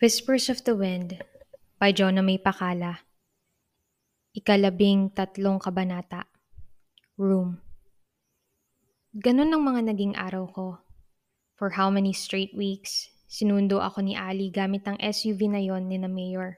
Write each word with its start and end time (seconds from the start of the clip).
Whispers 0.00 0.48
of 0.48 0.64
the 0.64 0.72
Wind 0.72 1.20
by 1.76 1.92
Jonah 1.92 2.24
May 2.24 2.40
Pakala 2.40 3.04
Ikalabing 4.32 5.12
tatlong 5.12 5.60
kabanata 5.60 6.24
Room 7.20 7.60
Ganun 9.12 9.52
ang 9.52 9.60
mga 9.60 9.92
naging 9.92 10.16
araw 10.16 10.48
ko. 10.48 10.80
For 11.52 11.76
how 11.76 11.92
many 11.92 12.16
straight 12.16 12.56
weeks, 12.56 13.12
sinundo 13.28 13.84
ako 13.84 14.00
ni 14.00 14.16
Ali 14.16 14.48
gamit 14.48 14.88
ang 14.88 14.96
SUV 14.96 15.52
na 15.52 15.60
yon 15.60 15.84
ni 15.92 16.00
na 16.00 16.08
Mayor. 16.08 16.56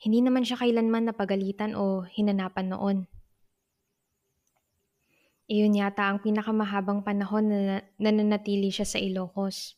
Hindi 0.00 0.24
naman 0.24 0.48
siya 0.48 0.64
kailanman 0.64 1.12
napagalitan 1.12 1.76
o 1.76 2.08
hinanapan 2.08 2.72
noon. 2.72 2.98
Iyon 5.44 5.76
yata 5.76 6.08
ang 6.08 6.24
pinakamahabang 6.24 7.04
panahon 7.04 7.52
na 7.52 7.84
nananatili 8.00 8.72
siya 8.72 8.88
sa 8.88 8.96
Ilocos. 8.96 9.77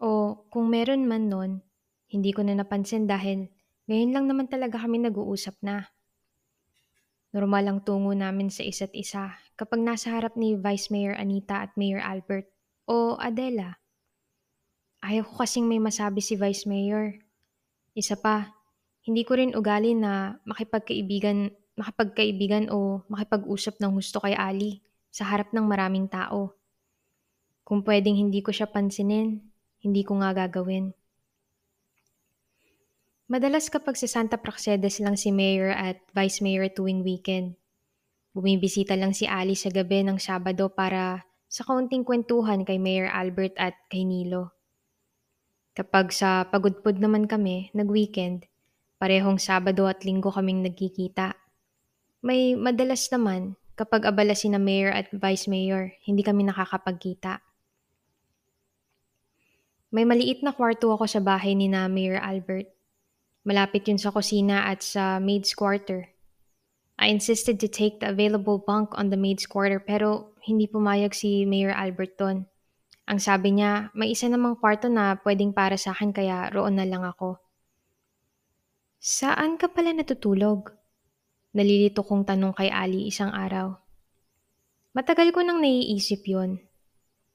O 0.00 0.40
kung 0.48 0.72
meron 0.72 1.04
man 1.04 1.28
nun, 1.28 1.60
hindi 2.08 2.32
ko 2.32 2.40
na 2.40 2.56
napansin 2.56 3.04
dahil 3.04 3.52
ngayon 3.84 4.16
lang 4.16 4.26
naman 4.32 4.48
talaga 4.48 4.80
kami 4.80 4.96
nag-uusap 5.04 5.60
na. 5.60 5.92
Normal 7.30 7.68
ang 7.68 7.78
tungo 7.84 8.10
namin 8.16 8.48
sa 8.48 8.64
isa't 8.64 8.90
isa 8.96 9.36
kapag 9.54 9.84
nasa 9.84 10.10
harap 10.16 10.34
ni 10.40 10.56
Vice 10.56 10.88
Mayor 10.88 11.14
Anita 11.14 11.62
at 11.62 11.76
Mayor 11.76 12.00
Albert 12.00 12.48
o 12.88 13.20
Adela. 13.20 13.76
Ayaw 15.04 15.28
ko 15.28 15.44
kasing 15.44 15.68
may 15.68 15.78
masabi 15.78 16.24
si 16.24 16.34
Vice 16.34 16.64
Mayor. 16.64 17.14
Isa 17.92 18.16
pa, 18.16 18.56
hindi 19.04 19.22
ko 19.22 19.36
rin 19.36 19.52
ugali 19.52 19.92
na 19.94 20.40
makipagkaibigan, 20.48 21.52
makipagkaibigan 21.76 22.72
o 22.72 23.04
makipag-usap 23.06 23.78
ng 23.78 23.92
gusto 23.94 24.18
kay 24.24 24.32
Ali 24.34 24.80
sa 25.12 25.28
harap 25.28 25.52
ng 25.52 25.66
maraming 25.66 26.08
tao. 26.08 26.56
Kung 27.62 27.84
pwedeng 27.86 28.18
hindi 28.18 28.42
ko 28.42 28.50
siya 28.50 28.66
pansinin, 28.66 29.49
hindi 29.80 30.04
ko 30.04 30.20
nga 30.20 30.36
gagawin. 30.36 30.92
Madalas 33.30 33.70
kapag 33.70 33.94
sa 33.94 34.10
Santa 34.10 34.36
Praxedes 34.42 34.98
lang 34.98 35.14
si 35.14 35.30
Mayor 35.30 35.70
at 35.70 36.02
Vice 36.10 36.42
Mayor 36.42 36.66
tuwing 36.66 37.06
weekend. 37.06 37.54
Bumibisita 38.34 38.98
lang 38.98 39.14
si 39.14 39.26
Ali 39.26 39.54
sa 39.54 39.70
gabi 39.70 40.02
ng 40.02 40.18
Sabado 40.18 40.66
para 40.70 41.26
sa 41.50 41.62
kaunting 41.62 42.02
kwentuhan 42.02 42.66
kay 42.66 42.78
Mayor 42.78 43.06
Albert 43.10 43.54
at 43.58 43.74
kay 43.90 44.02
Nilo. 44.02 44.54
Kapag 45.74 46.10
sa 46.10 46.46
pagudpod 46.46 46.98
naman 46.98 47.30
kami, 47.30 47.70
nag-weekend, 47.70 48.50
parehong 48.98 49.38
Sabado 49.38 49.86
at 49.86 50.02
Linggo 50.02 50.34
kaming 50.34 50.66
nagkikita. 50.66 51.38
May 52.26 52.58
madalas 52.58 53.06
naman 53.14 53.54
kapag 53.78 54.04
abala 54.10 54.34
si 54.34 54.50
na 54.50 54.58
Mayor 54.58 54.92
at 54.92 55.08
Vice 55.14 55.46
Mayor, 55.46 55.94
hindi 56.04 56.20
kami 56.26 56.44
nakakapagkita. 56.50 57.40
May 59.90 60.06
maliit 60.06 60.46
na 60.46 60.54
kwarto 60.54 60.94
ako 60.94 61.10
sa 61.10 61.18
bahay 61.18 61.58
ni 61.58 61.66
na 61.66 61.90
Mayor 61.90 62.22
Albert. 62.22 62.70
Malapit 63.42 63.90
yun 63.90 63.98
sa 63.98 64.14
kusina 64.14 64.70
at 64.70 64.86
sa 64.86 65.18
maid's 65.18 65.50
quarter. 65.50 66.06
I 66.94 67.10
insisted 67.10 67.58
to 67.58 67.66
take 67.66 67.98
the 67.98 68.14
available 68.14 68.62
bunk 68.62 68.94
on 68.94 69.10
the 69.10 69.18
maid's 69.18 69.50
quarter 69.50 69.82
pero 69.82 70.30
hindi 70.46 70.70
pumayag 70.70 71.10
si 71.10 71.42
Mayor 71.42 71.74
Albert 71.74 72.14
doon. 72.14 72.46
Ang 73.10 73.18
sabi 73.18 73.58
niya, 73.58 73.90
may 73.90 74.14
isa 74.14 74.30
namang 74.30 74.62
kwarto 74.62 74.86
na 74.86 75.18
pwedeng 75.26 75.50
para 75.50 75.74
sa 75.74 75.90
akin 75.90 76.14
kaya 76.14 76.54
roon 76.54 76.78
na 76.78 76.86
lang 76.86 77.02
ako. 77.02 77.42
Saan 79.02 79.58
ka 79.58 79.66
pala 79.74 79.90
natutulog? 79.90 80.70
Nalilito 81.50 82.06
kong 82.06 82.30
tanong 82.30 82.54
kay 82.54 82.70
Ali 82.70 83.10
isang 83.10 83.34
araw. 83.34 83.74
Matagal 84.94 85.34
ko 85.34 85.42
nang 85.42 85.58
naiisip 85.58 86.22
yon. 86.30 86.62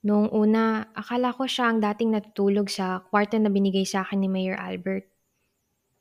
Noong 0.05 0.29
una, 0.37 0.93
akala 0.93 1.33
ko 1.33 1.49
siya 1.49 1.73
ang 1.73 1.81
dating 1.81 2.13
natutulog 2.13 2.69
sa 2.69 3.01
kwarto 3.09 3.41
na 3.41 3.49
binigay 3.49 3.89
sa 3.89 4.05
akin 4.05 4.21
ni 4.21 4.29
Mayor 4.29 4.53
Albert. 4.53 5.09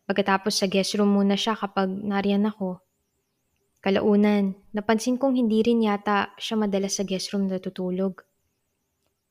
Pagkatapos 0.05 0.61
sa 0.61 0.69
guest 0.69 0.93
room 1.01 1.17
muna 1.17 1.41
siya 1.41 1.57
kapag 1.57 1.89
nariyan 1.89 2.45
ako. 2.45 2.85
Kalaunan, 3.81 4.61
napansin 4.77 5.17
kong 5.17 5.41
hindi 5.41 5.65
rin 5.65 5.81
yata 5.81 6.37
siya 6.37 6.61
madalas 6.61 7.01
sa 7.01 7.09
guest 7.09 7.33
room 7.33 7.49
natutulog. 7.49 8.21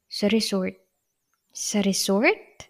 Sa 0.10 0.26
resort. 0.34 0.74
Sa 1.54 1.86
resort? 1.86 2.66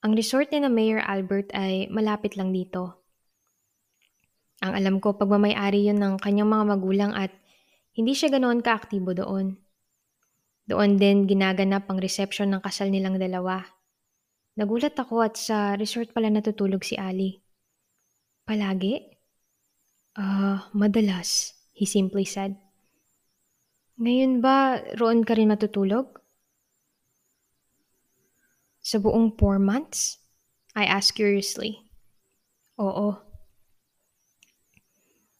Ang 0.00 0.16
resort 0.16 0.48
ni 0.56 0.64
na 0.64 0.72
Mayor 0.72 1.04
Albert 1.04 1.52
ay 1.52 1.92
malapit 1.92 2.32
lang 2.32 2.48
dito. 2.48 3.04
Ang 4.64 4.72
alam 4.72 4.96
ko, 5.04 5.20
pagmamayari 5.20 5.92
yun 5.92 6.00
ng 6.00 6.16
kanyang 6.16 6.48
mga 6.48 6.64
magulang 6.64 7.12
at 7.12 7.28
hindi 7.92 8.16
siya 8.16 8.32
ganoon 8.32 8.64
kaaktibo 8.64 9.12
doon. 9.12 9.67
Doon 10.68 11.00
din 11.00 11.24
ginaganap 11.24 11.88
ang 11.88 11.96
reception 11.96 12.52
ng 12.52 12.60
kasal 12.60 12.92
nilang 12.92 13.16
dalawa. 13.16 13.64
Nagulat 14.60 14.92
ako 15.00 15.24
at 15.24 15.40
sa 15.40 15.72
resort 15.80 16.12
pala 16.12 16.28
natutulog 16.28 16.84
si 16.84 16.92
Ali. 17.00 17.40
Palagi? 18.44 19.00
Ah, 20.18 20.20
uh, 20.20 20.58
madalas, 20.76 21.56
he 21.72 21.88
simply 21.88 22.28
said. 22.28 22.52
Ngayon 23.96 24.44
ba 24.44 24.82
roon 25.00 25.24
ka 25.24 25.32
rin 25.32 25.48
matutulog? 25.48 26.20
Sa 28.84 29.00
buong 29.00 29.40
four 29.40 29.56
months? 29.56 30.20
I 30.76 30.84
asked 30.84 31.16
curiously. 31.16 31.80
Oo. 32.76 33.16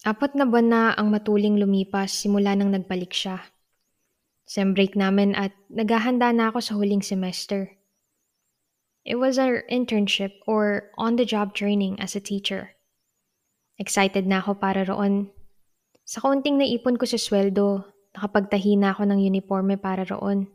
Apat 0.08 0.32
na 0.38 0.48
buwan 0.48 0.68
na 0.72 0.82
ang 0.96 1.12
matuling 1.12 1.60
lumipas 1.60 2.16
simula 2.16 2.56
nang 2.56 2.72
nagbalik 2.72 3.12
siya. 3.12 3.57
Sem 4.48 4.72
break 4.72 4.96
namin 4.96 5.36
at 5.36 5.52
naghahanda 5.68 6.32
na 6.32 6.48
ako 6.48 6.64
sa 6.64 6.72
huling 6.80 7.04
semester. 7.04 7.76
It 9.04 9.20
was 9.20 9.36
our 9.36 9.60
internship 9.68 10.32
or 10.48 10.88
on-the-job 10.96 11.52
training 11.52 12.00
as 12.00 12.16
a 12.16 12.24
teacher. 12.24 12.72
Excited 13.76 14.24
na 14.24 14.40
ako 14.40 14.56
para 14.56 14.88
roon. 14.88 15.28
Sa 16.08 16.24
kaunting 16.24 16.56
naipon 16.56 16.96
ko 16.96 17.04
sa 17.04 17.20
sweldo, 17.20 17.92
nakapagtahi 18.16 18.80
na 18.80 18.96
ako 18.96 19.04
ng 19.12 19.20
uniforme 19.20 19.76
para 19.76 20.08
roon. 20.08 20.48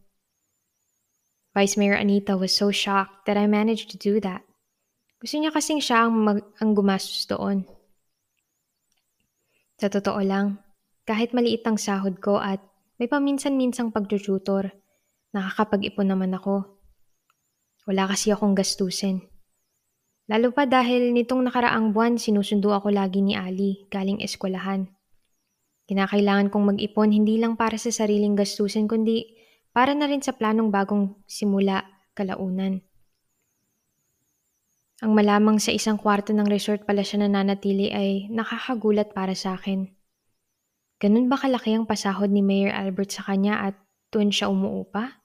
Vice 1.54 1.78
Mayor 1.78 1.94
Anita 1.94 2.34
was 2.34 2.50
so 2.50 2.74
shocked 2.74 3.30
that 3.30 3.38
I 3.38 3.46
managed 3.46 3.94
to 3.94 4.02
do 4.02 4.18
that. 4.26 4.42
Gusto 5.22 5.38
niya 5.38 5.54
kasing 5.54 5.86
siya 5.86 6.10
ang, 6.10 6.18
mag- 6.18 6.50
ang 6.58 6.74
gumastos 6.74 7.30
doon. 7.30 7.70
Sa 9.78 9.86
totoo 9.86 10.18
lang, 10.26 10.58
kahit 11.06 11.30
maliit 11.30 11.62
ang 11.70 11.78
sahod 11.78 12.18
ko 12.18 12.42
at 12.42 12.58
may 13.04 13.12
paminsan-minsang 13.12 13.92
pagtututor, 13.92 14.72
nakakapag-ipon 15.36 16.08
naman 16.08 16.32
ako. 16.40 16.80
Wala 17.84 18.08
kasi 18.08 18.32
akong 18.32 18.56
gastusin. 18.56 19.28
Lalo 20.32 20.56
pa 20.56 20.64
dahil 20.64 21.12
nitong 21.12 21.44
nakaraang 21.44 21.92
buwan 21.92 22.16
sinusundo 22.16 22.72
ako 22.72 22.96
lagi 22.96 23.20
ni 23.20 23.36
Ali 23.36 23.92
galing 23.92 24.24
eskwelahan. 24.24 24.88
Kinakailangan 25.84 26.48
kong 26.48 26.80
mag-ipon 26.80 27.12
hindi 27.12 27.44
lang 27.44 27.60
para 27.60 27.76
sa 27.76 27.92
sariling 27.92 28.40
gastusin 28.40 28.88
kundi 28.88 29.36
para 29.76 29.92
na 29.92 30.08
rin 30.08 30.24
sa 30.24 30.32
planong 30.32 30.72
bagong 30.72 31.12
simula 31.28 31.84
kalaunan. 32.16 32.88
Ang 35.04 35.12
malamang 35.12 35.60
sa 35.60 35.76
isang 35.76 36.00
kwarto 36.00 36.32
ng 36.32 36.48
resort 36.48 36.88
pala 36.88 37.04
siya 37.04 37.28
nananatili 37.28 37.92
ay 37.92 38.32
nakakagulat 38.32 39.12
para 39.12 39.36
sa 39.36 39.60
akin. 39.60 39.92
Ganun 41.04 41.28
ba 41.28 41.36
kalaki 41.36 41.76
ang 41.76 41.84
pasahod 41.84 42.32
ni 42.32 42.40
Mayor 42.40 42.72
Albert 42.72 43.12
sa 43.12 43.28
kanya 43.28 43.60
at 43.60 43.76
tuon 44.08 44.32
siya 44.32 44.48
umuupa? 44.48 45.20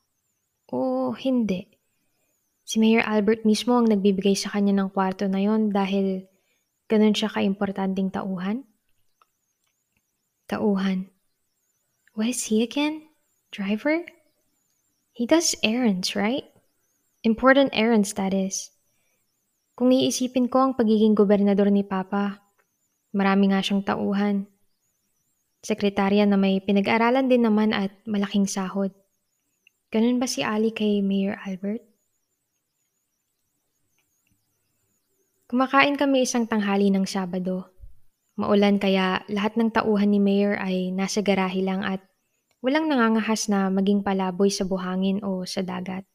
O 0.74 1.14
hindi? 1.14 1.70
Si 2.66 2.82
Mayor 2.82 3.06
Albert 3.06 3.46
mismo 3.46 3.78
ang 3.78 3.86
nagbibigay 3.86 4.34
sa 4.34 4.50
kanya 4.50 4.74
ng 4.74 4.90
kwarto 4.90 5.30
na 5.30 5.38
yon 5.38 5.70
dahil 5.70 6.26
ganun 6.90 7.14
siya 7.14 7.30
kaimportanteng 7.30 8.10
tauhan? 8.10 8.66
Tauhan. 10.50 11.14
What 12.18 12.34
is 12.34 12.50
he 12.50 12.66
again? 12.66 13.06
Driver? 13.54 14.02
He 15.14 15.30
does 15.30 15.54
errands, 15.62 16.18
right? 16.18 16.42
Important 17.22 17.70
errands, 17.70 18.18
that 18.18 18.34
is. 18.34 18.74
Kung 19.78 19.94
iisipin 19.94 20.50
ko 20.50 20.58
ang 20.58 20.72
pagiging 20.74 21.14
gobernador 21.14 21.70
ni 21.70 21.86
Papa, 21.86 22.42
marami 23.14 23.54
nga 23.54 23.62
siyang 23.62 23.86
tauhan. 23.86 24.57
Sekretarya 25.58 26.22
na 26.22 26.38
may 26.38 26.62
pinag-aralan 26.62 27.26
din 27.26 27.42
naman 27.42 27.74
at 27.74 27.90
malaking 28.06 28.46
sahod. 28.46 28.94
Ganun 29.90 30.22
ba 30.22 30.30
si 30.30 30.46
Ali 30.46 30.70
kay 30.70 31.02
Mayor 31.02 31.34
Albert? 31.42 31.82
Kumakain 35.48 35.96
kami 35.96 36.28
isang 36.28 36.44
tanghali 36.44 36.92
ng 36.92 37.08
Sabado. 37.08 37.72
Maulan 38.38 38.78
kaya 38.78 39.24
lahat 39.26 39.56
ng 39.56 39.72
tauhan 39.74 40.12
ni 40.12 40.20
Mayor 40.20 40.60
ay 40.60 40.94
nasa 40.94 41.24
garahe 41.24 41.64
lang 41.64 41.82
at 41.82 42.04
walang 42.60 42.86
nangangahas 42.86 43.50
na 43.50 43.66
maging 43.72 44.04
palaboy 44.04 44.52
sa 44.52 44.68
buhangin 44.68 45.24
o 45.26 45.42
sa 45.48 45.64
dagat. 45.64 46.06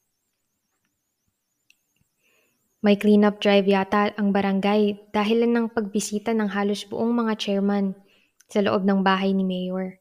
May 2.84 2.96
cleanup 3.00 3.44
drive 3.44 3.68
yata 3.68 4.12
ang 4.16 4.32
barangay 4.32 5.12
dahil 5.12 5.48
ng 5.48 5.72
pagbisita 5.72 6.36
ng 6.36 6.52
halos 6.52 6.84
buong 6.88 7.12
mga 7.12 7.34
chairman 7.40 7.96
sa 8.54 8.62
loob 8.62 8.86
ng 8.86 9.02
bahay 9.02 9.34
ni 9.34 9.42
Mayor. 9.42 9.98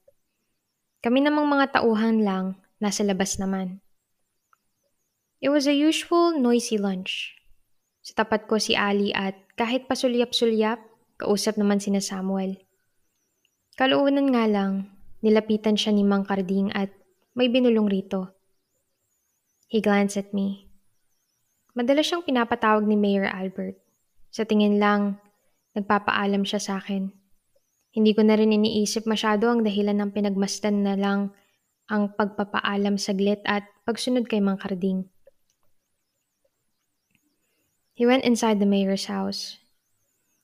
Kami 1.00 1.24
namang 1.24 1.48
mga 1.48 1.80
tauhan 1.80 2.20
lang, 2.20 2.60
nasa 2.84 3.00
labas 3.00 3.40
naman. 3.40 3.80
It 5.40 5.48
was 5.48 5.64
a 5.64 5.72
usual 5.72 6.36
noisy 6.36 6.76
lunch. 6.76 7.40
Sa 8.04 8.12
tapat 8.12 8.44
ko 8.44 8.60
si 8.60 8.76
Ali 8.76 9.08
at 9.16 9.40
kahit 9.56 9.88
pasulyap-sulyap, 9.88 10.84
kausap 11.16 11.56
naman 11.56 11.80
sina 11.80 12.04
Samuel. 12.04 12.60
Kaluunan 13.80 14.28
nga 14.36 14.44
lang, 14.44 14.92
nilapitan 15.24 15.80
siya 15.80 15.96
ni 15.96 16.04
Mang 16.04 16.28
Carding 16.28 16.76
at 16.76 16.92
may 17.32 17.48
binulong 17.48 17.88
rito. 17.88 18.36
He 19.72 19.80
glanced 19.80 20.20
at 20.20 20.36
me. 20.36 20.68
Madalas 21.72 22.04
siyang 22.04 22.20
pinapatawag 22.20 22.84
ni 22.84 23.00
Mayor 23.00 23.24
Albert. 23.32 23.80
Sa 24.28 24.44
tingin 24.44 24.76
lang, 24.76 25.16
nagpapaalam 25.72 26.44
siya 26.44 26.60
sa 26.60 26.76
akin. 26.76 27.21
Hindi 27.92 28.16
ko 28.16 28.24
na 28.24 28.40
rin 28.40 28.56
iniisip 28.56 29.04
masyado 29.04 29.52
ang 29.52 29.60
dahilan 29.60 30.00
ng 30.00 30.10
pinagmasdan 30.16 30.80
na 30.80 30.96
lang 30.96 31.36
ang 31.92 32.16
pagpapaalam 32.16 32.96
saglit 32.96 33.44
at 33.44 33.68
pagsunod 33.84 34.24
kay 34.24 34.40
Mang 34.40 34.56
Carding. 34.56 35.12
He 37.92 38.08
went 38.08 38.24
inside 38.24 38.64
the 38.64 38.68
mayor's 38.68 39.12
house. 39.12 39.60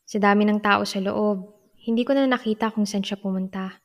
Sa 0.04 0.20
dami 0.20 0.44
ng 0.44 0.60
tao 0.60 0.84
sa 0.84 1.00
loob, 1.00 1.56
hindi 1.88 2.04
ko 2.04 2.12
na 2.12 2.28
nakita 2.28 2.68
kung 2.68 2.84
saan 2.84 3.00
siya 3.00 3.16
pumunta. 3.16 3.80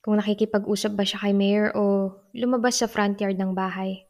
Kung 0.00 0.16
nakikipag-usap 0.16 0.96
ba 0.96 1.04
siya 1.04 1.20
kay 1.20 1.36
mayor 1.36 1.76
o 1.76 2.16
lumabas 2.32 2.80
sa 2.80 2.88
front 2.88 3.20
yard 3.20 3.36
ng 3.36 3.52
bahay. 3.52 4.08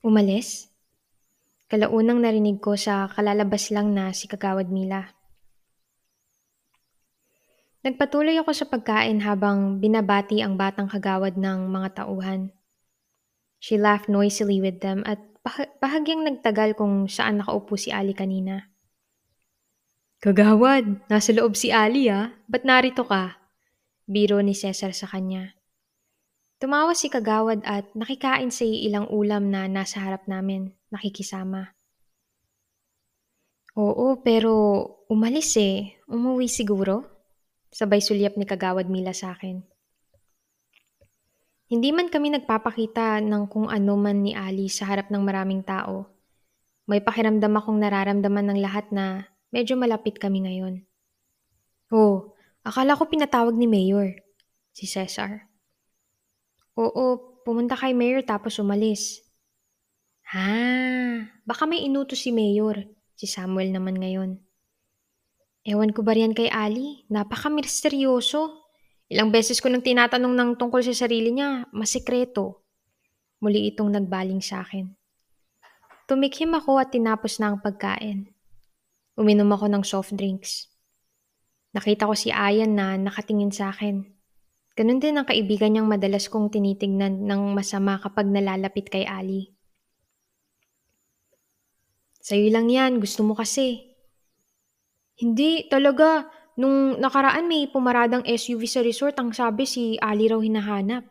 Umalis? 0.00 0.72
Kalaunang 1.68 2.24
narinig 2.24 2.64
ko 2.64 2.80
sa 2.80 3.12
kalalabas 3.12 3.68
lang 3.68 3.92
na 3.92 4.16
si 4.16 4.24
Kagawad 4.24 4.72
Mila. 4.72 5.21
Nagpatuloy 7.82 8.38
ako 8.38 8.54
sa 8.54 8.66
pagkain 8.70 9.18
habang 9.26 9.82
binabati 9.82 10.38
ang 10.38 10.54
batang 10.54 10.86
kagawad 10.86 11.34
ng 11.34 11.66
mga 11.66 11.98
tauhan. 11.98 12.54
She 13.58 13.74
laughed 13.74 14.06
noisily 14.06 14.62
with 14.62 14.78
them 14.78 15.02
at 15.02 15.18
bahagyang 15.82 16.22
nagtagal 16.22 16.78
kung 16.78 17.10
saan 17.10 17.42
nakaupo 17.42 17.74
si 17.74 17.90
Ali 17.90 18.14
kanina. 18.14 18.70
Kagawad, 20.22 21.10
nasa 21.10 21.34
loob 21.34 21.58
si 21.58 21.74
Ali 21.74 22.06
ah. 22.06 22.30
Ba't 22.46 22.62
narito 22.62 23.02
ka? 23.02 23.42
Biro 24.06 24.38
ni 24.38 24.54
Cesar 24.54 24.94
sa 24.94 25.10
kanya. 25.10 25.58
Tumawa 26.62 26.94
si 26.94 27.10
Kagawad 27.10 27.66
at 27.66 27.90
nakikain 27.98 28.54
sa 28.54 28.62
ilang 28.62 29.10
ulam 29.10 29.50
na 29.50 29.66
nasa 29.66 29.98
harap 29.98 30.30
namin, 30.30 30.70
nakikisama. 30.94 31.74
Oo, 33.74 34.22
pero 34.22 34.54
umalis 35.10 35.58
eh. 35.58 35.98
Umuwi 36.06 36.46
siguro? 36.46 37.21
Sabay 37.72 38.04
sulyap 38.04 38.36
ni 38.36 38.44
Kagawad 38.44 38.92
Mila 38.92 39.16
sa 39.16 39.32
akin. 39.32 39.64
Hindi 41.72 41.88
man 41.88 42.12
kami 42.12 42.36
nagpapakita 42.36 43.24
ng 43.24 43.48
kung 43.48 43.72
ano 43.72 43.96
man 43.96 44.20
ni 44.20 44.36
Ali 44.36 44.68
sa 44.68 44.84
harap 44.92 45.08
ng 45.08 45.24
maraming 45.24 45.64
tao. 45.64 46.04
May 46.84 47.00
pakiramdam 47.00 47.48
akong 47.56 47.80
nararamdaman 47.80 48.52
ng 48.52 48.58
lahat 48.60 48.92
na 48.92 49.24
medyo 49.48 49.80
malapit 49.80 50.20
kami 50.20 50.44
ngayon. 50.44 50.84
Oh, 51.88 52.36
akala 52.60 52.92
ko 52.92 53.08
pinatawag 53.08 53.56
ni 53.56 53.64
Mayor. 53.64 54.20
Si 54.76 54.84
Cesar. 54.84 55.48
Oo, 56.76 57.40
pumunta 57.40 57.72
kay 57.72 57.96
Mayor 57.96 58.20
tapos 58.20 58.60
umalis. 58.60 59.24
Ha, 60.28 61.24
baka 61.48 61.64
may 61.64 61.88
inuto 61.88 62.12
si 62.12 62.36
Mayor. 62.36 62.84
Si 63.16 63.24
Samuel 63.24 63.72
naman 63.72 63.96
ngayon. 63.96 64.51
Ewan 65.62 65.94
ko 65.94 66.02
ba 66.02 66.18
riyan 66.18 66.34
kay 66.34 66.50
Ali? 66.50 67.06
Napaka-misteryoso. 67.06 68.66
Ilang 69.06 69.30
beses 69.30 69.62
ko 69.62 69.70
nang 69.70 69.84
tinatanong 69.84 70.34
ng 70.34 70.50
tungkol 70.58 70.82
sa 70.82 70.90
sarili 70.90 71.30
niya, 71.30 71.70
masikreto. 71.70 72.66
Muli 73.38 73.70
itong 73.70 73.94
nagbaling 73.94 74.42
sa 74.42 74.66
akin. 74.66 74.90
Tumikhim 76.10 76.50
ako 76.58 76.82
at 76.82 76.90
tinapos 76.90 77.38
na 77.38 77.54
ang 77.54 77.62
pagkain. 77.62 78.26
Uminom 79.14 79.54
ako 79.54 79.70
ng 79.70 79.84
soft 79.86 80.10
drinks. 80.18 80.66
Nakita 81.76 82.10
ko 82.10 82.18
si 82.18 82.34
Ayan 82.34 82.74
na 82.74 82.98
nakatingin 82.98 83.54
sa 83.54 83.70
akin. 83.70 84.02
Ganun 84.72 84.98
din 84.98 85.20
ang 85.20 85.28
kaibigan 85.28 85.76
niyang 85.76 85.86
madalas 85.86 86.26
kong 86.32 86.48
tinitignan 86.48 87.28
ng 87.28 87.52
masama 87.52 88.00
kapag 88.00 88.26
nalalapit 88.26 88.88
kay 88.88 89.04
Ali. 89.04 89.52
Sa'yo 92.24 92.48
lang 92.48 92.72
yan, 92.72 92.96
gusto 92.96 93.20
mo 93.20 93.36
kasi. 93.36 93.91
Hindi, 95.18 95.66
talaga. 95.68 96.28
Nung 96.56 97.00
nakaraan 97.00 97.48
may 97.48 97.68
pumaradang 97.72 98.28
SUV 98.28 98.68
sa 98.68 98.84
resort 98.84 99.16
ang 99.16 99.32
sabi 99.32 99.64
si 99.64 99.96
Ali 99.96 100.28
raw 100.28 100.36
hinahanap. 100.36 101.08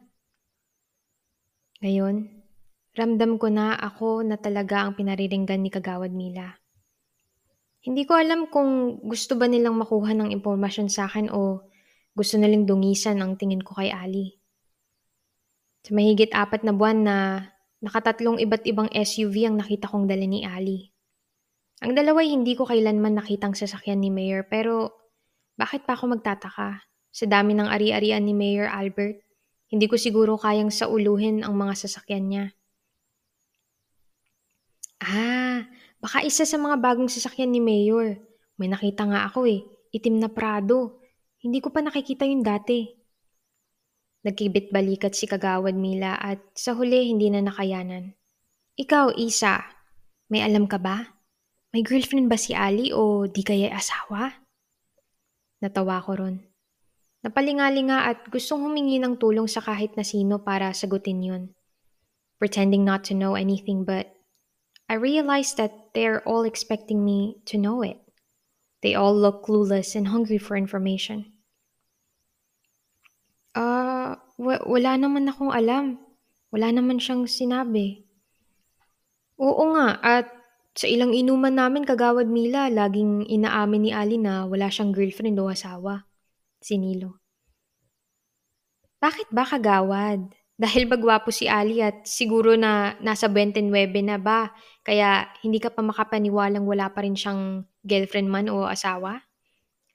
Ngayon, 1.81 2.29
ramdam 2.93 3.41
ko 3.41 3.49
na 3.49 3.73
ako 3.73 4.21
na 4.21 4.37
talaga 4.37 4.85
ang 4.85 4.93
pinariringgan 4.93 5.65
ni 5.65 5.73
Kagawad 5.73 6.13
Mila. 6.13 6.61
Hindi 7.81 8.05
ko 8.05 8.13
alam 8.13 8.45
kung 8.53 9.01
gusto 9.01 9.33
ba 9.33 9.49
nilang 9.49 9.73
makuha 9.81 10.13
ng 10.13 10.29
impormasyon 10.29 10.93
sa 10.93 11.09
akin 11.09 11.33
o 11.33 11.65
gusto 12.13 12.37
nilang 12.37 12.69
dungisan 12.69 13.17
ang 13.17 13.41
tingin 13.41 13.65
ko 13.65 13.73
kay 13.73 13.89
Ali. 13.89 14.37
Sa 15.81 15.97
mahigit 15.97 16.29
apat 16.29 16.61
na 16.61 16.77
buwan 16.77 17.01
na 17.01 17.17
nakatatlong 17.81 18.37
iba't 18.37 18.69
ibang 18.69 18.85
SUV 18.93 19.49
ang 19.49 19.57
nakita 19.57 19.89
kong 19.89 20.05
dala 20.05 20.29
ni 20.29 20.45
Ali. 20.45 20.90
Ang 21.81 21.97
dalawa'y 21.97 22.29
hindi 22.29 22.53
ko 22.53 22.69
kailanman 22.69 23.17
nakitang 23.17 23.57
sasakyan 23.57 24.05
ni 24.05 24.13
Mayor 24.13 24.45
pero 24.45 25.01
bakit 25.57 25.81
pa 25.89 25.97
ako 25.97 26.13
magtataka? 26.13 26.85
Sa 27.11 27.25
dami 27.25 27.57
ng 27.57 27.65
ari-arian 27.65 28.21
ni 28.21 28.37
Mayor 28.37 28.69
Albert, 28.69 29.19
hindi 29.73 29.89
ko 29.89 29.97
siguro 29.97 30.37
kayang 30.37 30.69
sauluhin 30.69 31.41
ang 31.41 31.57
mga 31.57 31.73
sasakyan 31.81 32.25
niya. 32.29 32.45
Ah, 35.01 35.65
baka 35.97 36.21
isa 36.21 36.45
sa 36.45 36.61
mga 36.61 36.77
bagong 36.77 37.09
sasakyan 37.09 37.49
ni 37.49 37.57
Mayor. 37.57 38.21
May 38.61 38.69
nakita 38.69 39.09
nga 39.09 39.25
ako 39.25 39.49
eh, 39.49 39.65
itim 39.89 40.21
na 40.21 40.29
Prado. 40.29 41.01
Hindi 41.41 41.65
ko 41.65 41.73
pa 41.73 41.81
nakikita 41.81 42.29
yung 42.29 42.45
dati. 42.45 42.85
Nagkibit 44.21 44.69
balikat 44.69 45.17
si 45.17 45.25
Kagawad 45.25 45.73
Mila 45.73 46.13
at 46.13 46.37
sa 46.53 46.77
huli 46.77 47.09
hindi 47.09 47.33
na 47.33 47.41
nakayanan. 47.41 48.13
Ikaw, 48.77 49.17
Isa, 49.17 49.65
may 50.29 50.45
alam 50.45 50.69
ka 50.69 50.77
ba? 50.77 51.20
May 51.71 51.87
girlfriend 51.87 52.27
ba 52.27 52.35
si 52.35 52.51
Ali 52.51 52.91
o 52.91 53.31
di 53.31 53.47
kaya 53.47 53.71
asawa? 53.71 54.43
Natawa 55.63 56.03
ko 56.03 56.19
ron. 56.19 56.35
Napalingalinga 57.23 58.11
at 58.11 58.27
gustong 58.27 58.67
humingi 58.67 58.99
ng 58.99 59.15
tulong 59.15 59.47
sa 59.47 59.63
kahit 59.63 59.95
na 59.95 60.03
sino 60.03 60.43
para 60.43 60.75
sagutin 60.75 61.23
yun. 61.23 61.43
Pretending 62.43 62.83
not 62.83 63.07
to 63.07 63.15
know 63.15 63.39
anything 63.39 63.87
but 63.87 64.11
I 64.91 64.99
realized 64.99 65.55
that 65.55 65.95
they're 65.95 66.19
all 66.27 66.43
expecting 66.43 67.07
me 67.07 67.39
to 67.47 67.55
know 67.55 67.79
it. 67.87 68.03
They 68.83 68.91
all 68.91 69.15
look 69.15 69.47
clueless 69.47 69.95
and 69.95 70.11
hungry 70.11 70.43
for 70.43 70.59
information. 70.59 71.31
Ah, 73.55 73.63
uh, 73.63 74.11
w- 74.35 74.65
wala 74.67 74.99
naman 74.99 75.31
akong 75.31 75.55
alam. 75.55 76.03
Wala 76.51 76.67
naman 76.75 76.99
siyang 76.99 77.31
sinabi. 77.31 78.03
Oo 79.39 79.71
nga, 79.71 79.95
at 80.03 80.40
sa 80.71 80.87
ilang 80.87 81.11
inuman 81.11 81.51
namin 81.51 81.83
kagawad 81.83 82.31
Mila, 82.31 82.71
laging 82.71 83.27
inaamin 83.27 83.81
ni 83.87 83.91
Ali 83.91 84.15
na 84.15 84.47
wala 84.47 84.71
siyang 84.71 84.95
girlfriend 84.95 85.35
o 85.39 85.51
asawa. 85.51 86.07
Si 86.63 86.79
Nilo. 86.79 87.19
Bakit 89.03 89.33
ba 89.33 89.43
kagawad? 89.43 90.31
Dahil 90.61 90.85
bagwapo 90.85 91.33
si 91.33 91.49
Ali 91.49 91.81
at 91.81 92.05
siguro 92.05 92.53
na 92.53 92.93
nasa 93.01 93.25
29 93.25 93.73
na 94.05 94.21
ba, 94.21 94.53
kaya 94.85 95.25
hindi 95.41 95.57
ka 95.57 95.73
pa 95.73 95.81
makapaniwalang 95.81 96.63
wala 96.69 96.85
pa 96.93 97.01
rin 97.01 97.17
siyang 97.17 97.65
girlfriend 97.81 98.29
man 98.29 98.45
o 98.47 98.69
asawa? 98.69 99.25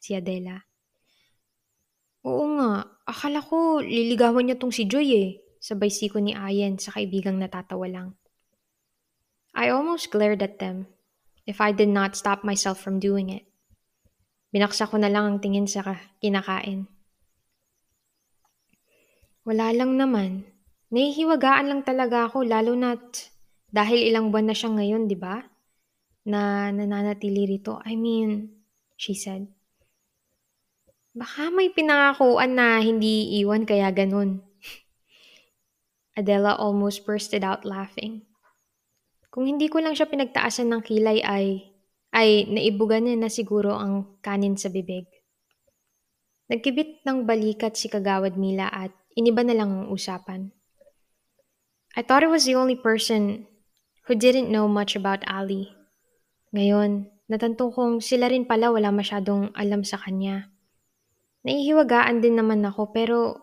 Si 0.02 0.12
Adela. 0.12 0.66
Oo 2.26 2.58
nga, 2.58 2.82
akala 3.06 3.38
ko 3.38 3.78
liligawan 3.78 4.50
niya 4.50 4.58
tong 4.58 4.74
si 4.74 4.90
Joy 4.90 5.08
eh. 5.14 5.30
Sabay 5.62 5.88
siko 5.88 6.18
ni 6.18 6.34
Ayen 6.34 6.82
sa 6.82 6.90
kaibigang 6.90 7.38
natatawa 7.38 7.86
lang. 7.86 8.18
I 9.56 9.72
almost 9.72 10.12
glared 10.12 10.44
at 10.44 10.60
them 10.60 10.84
if 11.48 11.64
I 11.64 11.72
did 11.72 11.88
not 11.88 12.12
stop 12.12 12.44
myself 12.44 12.76
from 12.76 13.00
doing 13.00 13.32
it. 13.32 13.48
Binaksa 14.52 14.84
ko 14.84 15.00
na 15.00 15.08
lang 15.08 15.24
ang 15.24 15.38
tingin 15.40 15.64
sa 15.64 15.96
kinakain. 16.20 16.84
Wala 19.48 19.72
lang 19.72 19.96
naman. 19.96 20.44
Nahihiwagaan 20.92 21.72
lang 21.72 21.82
talaga 21.88 22.28
ako 22.28 22.44
lalo 22.44 22.76
na't 22.76 23.32
dahil 23.72 24.12
ilang 24.12 24.28
buwan 24.28 24.52
na 24.52 24.56
siya 24.56 24.76
ngayon, 24.76 25.08
di 25.08 25.16
ba? 25.16 25.40
Na 26.28 26.68
nananatili 26.68 27.48
rito. 27.48 27.80
I 27.80 27.96
mean, 27.96 28.52
she 29.00 29.16
said. 29.16 29.48
Baka 31.16 31.48
may 31.48 31.72
pinangakuan 31.72 32.60
na 32.60 32.76
hindi 32.84 33.40
iwan 33.40 33.64
kaya 33.64 33.88
ganun. 33.88 34.44
Adela 36.18 36.60
almost 36.60 37.08
bursted 37.08 37.40
out 37.40 37.64
laughing. 37.64 38.20
Kung 39.36 39.44
hindi 39.44 39.68
ko 39.68 39.84
lang 39.84 39.92
siya 39.92 40.08
pinagtaasan 40.08 40.72
ng 40.72 40.80
kilay 40.80 41.20
ay, 41.20 41.60
ay 42.16 42.48
naibugan 42.48 43.04
niya 43.04 43.20
na 43.20 43.28
siguro 43.28 43.76
ang 43.76 44.16
kanin 44.24 44.56
sa 44.56 44.72
bibig. 44.72 45.04
Nagkibit 46.48 47.04
ng 47.04 47.28
balikat 47.28 47.76
si 47.76 47.92
Kagawad 47.92 48.40
Mila 48.40 48.72
at 48.72 48.96
iniba 49.12 49.44
na 49.44 49.52
lang 49.52 49.68
ang 49.68 49.86
usapan. 49.92 50.56
I 51.92 52.00
thought 52.00 52.24
I 52.24 52.32
was 52.32 52.48
the 52.48 52.56
only 52.56 52.80
person 52.80 53.44
who 54.08 54.16
didn't 54.16 54.48
know 54.48 54.64
much 54.72 54.96
about 54.96 55.20
Ali. 55.28 55.68
Ngayon, 56.56 57.12
natanto 57.28 57.68
kong 57.76 58.00
sila 58.00 58.32
rin 58.32 58.48
pala 58.48 58.72
wala 58.72 58.88
masyadong 58.88 59.52
alam 59.52 59.84
sa 59.84 60.00
kanya. 60.00 60.48
Naihiwagaan 61.44 62.24
din 62.24 62.40
naman 62.40 62.64
ako 62.64 62.88
pero 62.88 63.36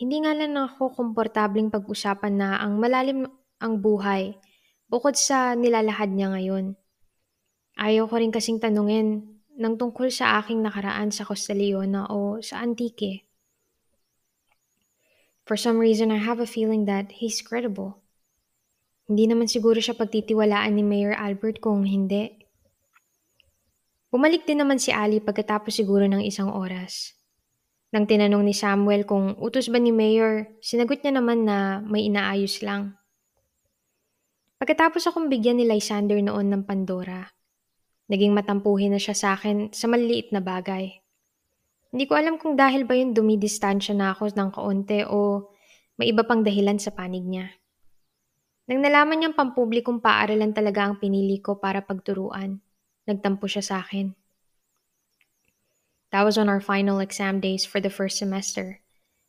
hindi 0.00 0.16
nga 0.24 0.32
lang 0.32 0.56
ako 0.56 0.96
komportabling 0.96 1.68
pag-usapan 1.68 2.40
na 2.40 2.56
ang 2.56 2.80
malalim 2.80 3.28
ang 3.60 3.84
buhay 3.84 4.32
bukod 4.86 5.18
sa 5.18 5.54
nilalahad 5.58 6.14
niya 6.14 6.34
ngayon. 6.34 6.78
Ayaw 7.76 8.08
ko 8.08 8.14
rin 8.16 8.32
kasing 8.32 8.62
tanungin 8.62 9.36
ng 9.56 9.74
tungkol 9.76 10.08
sa 10.12 10.40
aking 10.40 10.64
nakaraan 10.64 11.12
sa 11.12 11.24
Costa 11.24 11.52
Leona 11.52 12.08
o 12.08 12.40
sa 12.40 12.64
Antique. 12.64 13.28
For 15.46 15.54
some 15.54 15.78
reason, 15.78 16.10
I 16.10 16.18
have 16.18 16.42
a 16.42 16.48
feeling 16.48 16.90
that 16.90 17.22
he's 17.22 17.38
credible. 17.38 18.02
Hindi 19.06 19.30
naman 19.30 19.46
siguro 19.46 19.78
siya 19.78 19.94
pagtitiwalaan 19.94 20.74
ni 20.74 20.82
Mayor 20.82 21.14
Albert 21.14 21.62
kung 21.62 21.86
hindi. 21.86 22.34
Bumalik 24.10 24.42
din 24.42 24.58
naman 24.58 24.82
si 24.82 24.90
Ali 24.90 25.22
pagkatapos 25.22 25.70
siguro 25.70 26.10
ng 26.10 26.26
isang 26.26 26.50
oras. 26.50 27.14
Nang 27.94 28.10
tinanong 28.10 28.42
ni 28.42 28.50
Samuel 28.50 29.06
kung 29.06 29.38
utos 29.38 29.70
ba 29.70 29.78
ni 29.78 29.94
Mayor, 29.94 30.50
sinagot 30.58 31.06
niya 31.06 31.22
naman 31.22 31.46
na 31.46 31.78
may 31.86 32.10
inaayos 32.10 32.58
lang. 32.66 32.95
Pagkatapos 34.56 35.04
akong 35.12 35.28
bigyan 35.28 35.60
ni 35.60 35.68
Lysander 35.68 36.16
noon 36.24 36.48
ng 36.48 36.62
Pandora, 36.64 37.28
naging 38.08 38.32
matampuhin 38.32 38.96
na 38.96 39.00
siya 39.00 39.12
sa 39.12 39.28
akin 39.36 39.68
sa 39.76 39.84
maliliit 39.84 40.32
na 40.32 40.40
bagay. 40.40 40.96
Hindi 41.92 42.04
ko 42.08 42.16
alam 42.16 42.40
kung 42.40 42.56
dahil 42.56 42.88
ba 42.88 42.96
yun 42.96 43.12
dumidistansya 43.12 43.92
na 43.92 44.16
ako 44.16 44.32
ng 44.32 44.50
kaunti 44.56 45.04
o 45.04 45.52
may 46.00 46.08
iba 46.08 46.24
pang 46.24 46.40
dahilan 46.40 46.80
sa 46.80 46.92
panig 46.96 47.24
niya. 47.24 47.52
Nang 48.66 48.80
nalaman 48.80 49.20
niyang 49.20 49.36
pampublikong 49.36 50.00
paaralan 50.00 50.56
talaga 50.56 50.88
ang 50.88 50.96
pinili 50.98 51.36
ko 51.38 51.60
para 51.60 51.84
pagturuan, 51.84 52.58
nagtampo 53.04 53.44
siya 53.44 53.62
sa 53.62 53.76
akin. 53.84 54.16
That 56.16 56.24
was 56.24 56.40
on 56.40 56.48
our 56.48 56.64
final 56.64 56.98
exam 57.04 57.44
days 57.44 57.68
for 57.68 57.76
the 57.76 57.92
first 57.92 58.16
semester. 58.16 58.80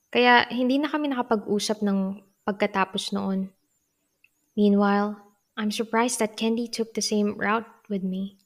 Kaya 0.07 0.47
hindi 0.47 0.79
na 0.79 0.87
kami 0.87 1.11
nakapag-usap 1.11 1.83
ng 1.83 2.23
pagkatapos 2.47 3.11
noon. 3.11 3.51
Meanwhile, 4.57 5.21
I'm 5.53 5.69
surprised 5.69 6.17
that 6.19 6.35
Candy 6.35 6.65
took 6.65 6.97
the 6.97 7.05
same 7.05 7.37
route 7.37 7.69
with 7.87 8.01
me. 8.01 8.41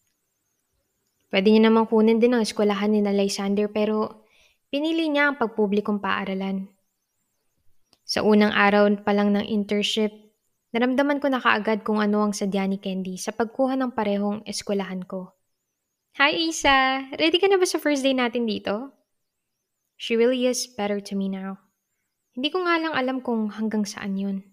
Pwede 1.32 1.48
niya 1.48 1.72
namang 1.72 1.88
kunin 1.88 2.20
din 2.20 2.36
ang 2.36 2.44
eskwelahan 2.44 2.92
ni 2.92 3.00
Lysander 3.00 3.72
pero 3.72 4.28
pinili 4.68 5.08
niya 5.08 5.32
ang 5.32 5.40
pagpublikong 5.40 6.04
paaralan. 6.04 6.68
Sa 8.04 8.28
unang 8.28 8.52
araw 8.52 8.92
pa 9.08 9.16
lang 9.16 9.32
ng 9.32 9.48
internship, 9.48 10.12
Naramdaman 10.72 11.20
ko 11.20 11.28
na 11.28 11.44
kaagad 11.44 11.84
kung 11.84 12.00
ano 12.00 12.24
ang 12.24 12.32
sadya 12.32 12.64
ni 12.64 12.80
Candy 12.80 13.20
sa 13.20 13.36
pagkuha 13.36 13.76
ng 13.76 13.92
parehong 13.92 14.48
eskwelahan 14.48 15.04
ko. 15.04 15.36
Hi 16.16 16.32
Isa! 16.48 17.08
Ready 17.12 17.44
ka 17.44 17.52
na 17.52 17.60
ba 17.60 17.68
sa 17.68 17.76
first 17.76 18.08
day 18.08 18.16
natin 18.16 18.48
dito? 18.48 18.96
She 20.00 20.16
really 20.16 20.48
is 20.48 20.72
better 20.72 21.04
to 21.04 21.14
me 21.20 21.28
now. 21.28 21.60
Hindi 22.32 22.56
ko 22.56 22.64
nga 22.64 22.80
lang 22.80 22.96
alam 22.96 23.20
kung 23.20 23.52
hanggang 23.52 23.84
saan 23.84 24.16
yun. 24.16 24.48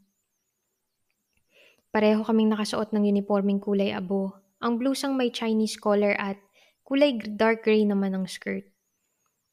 Pareho 1.89 2.21
kaming 2.21 2.53
nakasuot 2.53 2.93
ng 2.93 3.09
uniforming 3.09 3.61
kulay 3.61 3.97
abo. 3.97 4.37
Ang 4.61 4.77
blusang 4.77 5.17
may 5.17 5.33
Chinese 5.33 5.81
collar 5.81 6.13
at 6.21 6.37
kulay 6.85 7.17
dark 7.17 7.65
gray 7.65 7.85
naman 7.85 8.13
ang 8.13 8.27
skirt. 8.29 8.69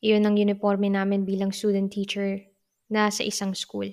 Iyon 0.04 0.28
ang 0.28 0.36
uniforme 0.36 0.92
namin 0.92 1.24
bilang 1.24 1.56
student 1.56 1.90
teacher 1.90 2.44
na 2.92 3.08
sa 3.10 3.24
isang 3.24 3.56
school. 3.56 3.90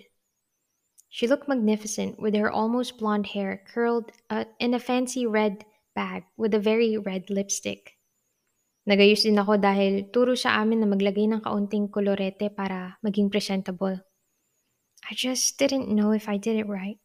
She 1.12 1.28
looked 1.28 1.46
magnificent 1.46 2.16
with 2.16 2.32
her 2.32 2.48
almost 2.48 2.96
blonde 2.96 3.36
hair 3.36 3.60
curled 3.68 4.10
uh, 4.32 4.48
in 4.56 4.72
a 4.72 4.80
fancy 4.80 5.28
red 5.28 5.64
bag 5.92 6.24
with 6.40 6.56
a 6.56 6.62
very 6.62 6.96
red 6.96 7.28
lipstick. 7.28 8.00
Nagayos 8.88 9.22
din 9.22 9.38
ako 9.38 9.60
dahil 9.60 10.08
turo 10.10 10.34
sa 10.34 10.58
amin 10.58 10.82
na 10.82 10.88
maglagay 10.88 11.28
ng 11.28 11.44
kaunting 11.44 11.86
kolorete 11.86 12.50
para 12.50 12.98
maging 13.04 13.30
presentable. 13.30 14.00
I 15.04 15.12
just 15.14 15.54
didn't 15.60 15.92
know 15.92 16.16
if 16.16 16.26
I 16.26 16.40
did 16.40 16.58
it 16.58 16.66
right. 16.66 17.01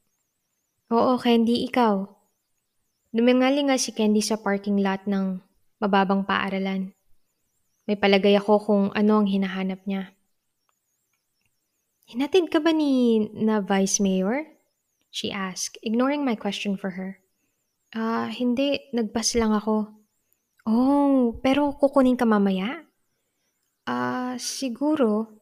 Oo, 0.88 1.20
Candy, 1.20 1.68
ikaw. 1.68 2.08
Dumingali 3.12 3.68
nga 3.68 3.76
si 3.76 3.92
Candy 3.92 4.24
sa 4.24 4.40
parking 4.40 4.80
lot 4.80 5.04
ng 5.04 5.44
mababang 5.84 6.24
paaralan. 6.24 6.96
May 7.84 8.00
palagay 8.00 8.40
ako 8.40 8.54
kung 8.64 8.84
ano 8.96 9.20
ang 9.20 9.28
hinahanap 9.28 9.84
niya. 9.84 10.16
Hinatid 12.08 12.48
ka 12.48 12.64
ba 12.64 12.72
ni 12.72 13.20
na 13.36 13.60
Vice 13.60 14.00
Mayor? 14.00 14.48
She 15.12 15.28
asked, 15.28 15.76
ignoring 15.84 16.24
my 16.24 16.40
question 16.40 16.80
for 16.80 16.96
her. 16.96 17.20
Ah, 17.92 18.28
uh, 18.28 18.28
hindi. 18.32 18.80
Nagbas 18.96 19.36
lang 19.36 19.52
ako. 19.52 19.92
Oh, 20.68 21.36
pero 21.44 21.76
kukunin 21.76 22.16
ka 22.16 22.24
mamaya? 22.24 22.88
Ah, 23.84 23.92
uh, 23.92 24.34
siguro. 24.40 25.36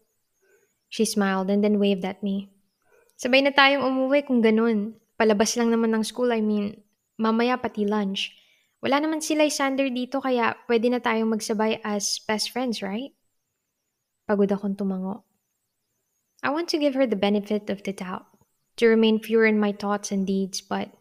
She 0.90 1.06
smiled 1.06 1.54
and 1.54 1.62
then 1.62 1.78
waved 1.78 2.06
at 2.06 2.26
me. 2.26 2.50
Sabay 3.14 3.46
na 3.46 3.54
tayong 3.54 3.86
umuwi 3.86 4.26
kung 4.26 4.42
ganun. 4.42 4.98
Palabas 5.16 5.56
lang 5.56 5.72
naman 5.72 5.96
ng 5.96 6.04
school, 6.04 6.32
I 6.36 6.44
mean, 6.44 6.76
mamaya 7.16 7.56
pati 7.56 7.88
lunch. 7.88 8.36
Wala 8.84 9.00
naman 9.00 9.24
si 9.24 9.34
Lysander 9.34 9.90
dito 9.90 10.20
kaya 10.20 10.54
pwede 10.68 10.92
na 10.92 11.00
tayong 11.00 11.32
magsabay 11.32 11.80
as 11.82 12.20
best 12.28 12.52
friends, 12.52 12.84
right? 12.84 13.16
Pagod 14.28 14.52
akong 14.52 14.76
tumango. 14.76 15.24
I 16.44 16.54
want 16.54 16.70
to 16.70 16.78
give 16.78 16.94
her 16.94 17.08
the 17.08 17.18
benefit 17.18 17.72
of 17.74 17.82
the 17.82 17.96
doubt, 17.96 18.28
to 18.78 18.86
remain 18.86 19.24
pure 19.24 19.48
in 19.48 19.58
my 19.58 19.72
thoughts 19.72 20.12
and 20.12 20.28
deeds, 20.28 20.62
but 20.62 20.92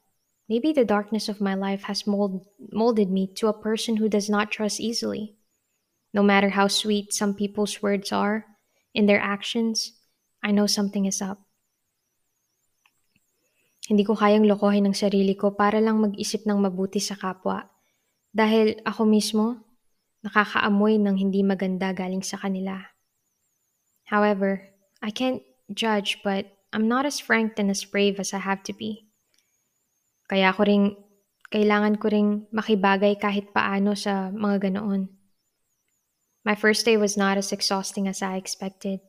maybe 0.49 0.73
the 0.73 0.87
darkness 0.89 1.29
of 1.29 1.45
my 1.45 1.55
life 1.55 1.85
has 1.85 2.07
mold, 2.07 2.47
molded 2.73 3.11
me 3.11 3.29
to 3.37 3.53
a 3.53 3.61
person 3.61 3.99
who 4.01 4.09
does 4.09 4.31
not 4.31 4.51
trust 4.51 4.81
easily. 4.81 5.37
No 6.15 6.23
matter 6.23 6.49
how 6.49 6.69
sweet 6.69 7.13
some 7.13 7.35
people's 7.35 7.83
words 7.83 8.13
are, 8.13 8.47
in 8.95 9.05
their 9.05 9.21
actions, 9.21 9.93
I 10.41 10.53
know 10.53 10.67
something 10.67 11.05
is 11.05 11.21
up. 11.21 11.44
Hindi 13.85 14.09
ko 14.09 14.17
kayang 14.17 14.49
lokohin 14.49 14.89
ng 14.89 14.97
sarili 14.97 15.37
ko 15.37 15.53
para 15.53 15.77
lang 15.77 16.01
mag-isip 16.01 16.49
ng 16.49 16.57
mabuti 16.57 17.05
sa 17.05 17.21
kapwa. 17.21 17.69
Dahil 18.33 18.81
ako 18.81 19.05
mismo, 19.05 19.61
nakakaamoy 20.25 20.97
ng 20.97 21.21
hindi 21.21 21.45
maganda 21.45 21.93
galing 21.93 22.25
sa 22.25 22.41
kanila. 22.41 22.81
However, 24.09 24.65
I 25.05 25.13
can't 25.13 25.45
judge, 25.69 26.25
but 26.25 26.49
I'm 26.73 26.89
not 26.89 27.05
as 27.05 27.21
frank 27.21 27.61
and 27.61 27.69
as 27.69 27.85
brave 27.85 28.17
as 28.17 28.33
I 28.33 28.41
have 28.41 28.65
to 28.65 28.73
be. 28.73 29.05
Kaya 30.33 30.57
ko 30.57 30.65
ring, 30.65 30.97
kailangan 31.53 32.01
ko 32.01 32.09
ring 32.09 32.49
makibagay 32.57 33.21
kahit 33.21 33.53
paano 33.53 33.93
sa 33.93 34.33
mga 34.33 34.73
ganoon. 34.73 35.13
My 36.45 36.57
first 36.57 36.89
day 36.89 36.97
was 36.97 37.21
not 37.21 37.37
as 37.37 37.53
exhausting 37.53 38.09
as 38.09 38.25
I 38.25 38.41
expected. 38.41 39.05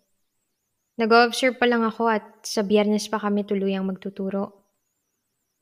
Nag-observe 1.00 1.60
pa 1.60 1.68
lang 1.68 1.84
ako 1.84 2.08
at 2.12 2.24
sa 2.44 2.64
biyernes 2.64 3.08
pa 3.12 3.20
kami 3.20 3.44
tuluyang 3.44 3.88
magtuturo. 3.88 4.65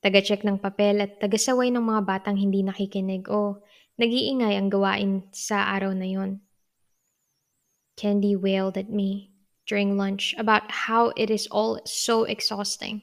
Taga-check 0.03 0.43
ng 0.43 0.59
papel 0.59 0.99
at 0.99 1.23
taga-saway 1.23 1.71
ng 1.71 1.79
mga 1.79 2.01
batang 2.03 2.35
hindi 2.35 2.59
nakikinig 2.59 3.31
o 3.31 3.63
nag-iingay 3.95 4.59
ang 4.59 4.67
gawain 4.67 5.23
sa 5.31 5.71
araw 5.71 5.95
na 5.95 6.03
yon. 6.03 6.43
Candy 7.95 8.35
wailed 8.35 8.75
at 8.75 8.91
me 8.91 9.31
during 9.63 9.95
lunch 9.95 10.35
about 10.35 10.67
how 10.67 11.15
it 11.15 11.31
is 11.31 11.47
all 11.47 11.79
so 11.87 12.27
exhausting, 12.27 12.99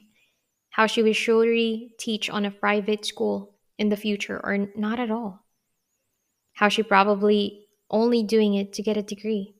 how 0.77 0.85
she 0.85 1.01
will 1.01 1.17
surely 1.17 1.97
teach 1.97 2.29
on 2.29 2.45
a 2.45 2.53
private 2.53 3.01
school 3.01 3.57
in 3.81 3.89
the 3.89 3.97
future 3.97 4.37
or 4.37 4.69
not 4.77 5.01
at 5.01 5.09
all, 5.09 5.41
how 6.61 6.69
she 6.69 6.85
probably 6.85 7.65
only 7.89 8.21
doing 8.21 8.53
it 8.53 8.77
to 8.77 8.85
get 8.85 8.97
a 8.97 9.01
degree. 9.01 9.57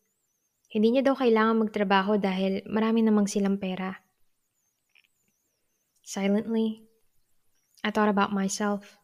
Hindi 0.70 0.94
niya 0.94 1.10
daw 1.10 1.18
kailangan 1.18 1.68
magtrabaho 1.68 2.22
dahil 2.22 2.64
marami 2.70 3.04
namang 3.04 3.28
silang 3.28 3.58
pera. 3.58 3.98
Silently, 6.06 6.91
I 7.84 7.90
thought 7.90 8.10
about 8.10 8.34
myself. 8.34 8.98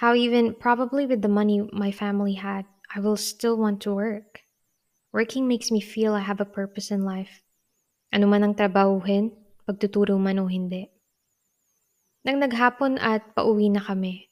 How 0.00 0.14
even 0.14 0.54
probably 0.54 1.06
with 1.06 1.22
the 1.22 1.30
money 1.30 1.62
my 1.72 1.90
family 1.90 2.34
had, 2.34 2.66
I 2.90 2.98
will 2.98 3.16
still 3.16 3.58
want 3.58 3.82
to 3.86 3.94
work. 3.94 4.42
Working 5.12 5.46
makes 5.46 5.70
me 5.70 5.80
feel 5.80 6.14
I 6.14 6.22
have 6.22 6.40
a 6.40 6.48
purpose 6.48 6.90
in 6.90 7.02
life. 7.02 7.42
Ano 8.10 8.26
man 8.26 8.42
ang 8.42 8.54
trabahuhin, 8.54 9.34
pagtuturo 9.66 10.18
man 10.18 10.42
o 10.42 10.46
hindi. 10.46 10.90
Nang 12.26 12.42
naghapon 12.42 13.00
at 13.00 13.34
pauwi 13.34 13.72
na 13.72 13.80
kami, 13.80 14.28